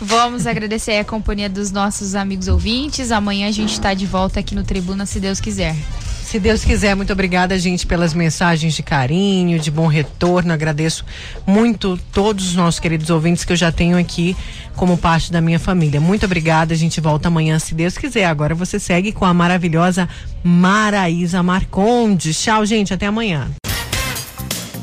[0.00, 3.10] Vamos agradecer a companhia dos nossos amigos ouvintes.
[3.10, 5.74] Amanhã a gente está de volta aqui no Tribuna, se Deus quiser.
[6.22, 10.52] Se Deus quiser, muito obrigada, gente, pelas mensagens de carinho, de bom retorno.
[10.52, 11.04] Agradeço
[11.46, 14.36] muito todos os nossos queridos ouvintes que eu já tenho aqui
[14.74, 16.00] como parte da minha família.
[16.00, 16.74] Muito obrigada.
[16.74, 18.24] A gente volta amanhã, se Deus quiser.
[18.24, 20.08] Agora você segue com a maravilhosa
[20.42, 22.42] Maraísa Marcondes.
[22.42, 22.92] Tchau, gente.
[22.92, 23.48] Até amanhã.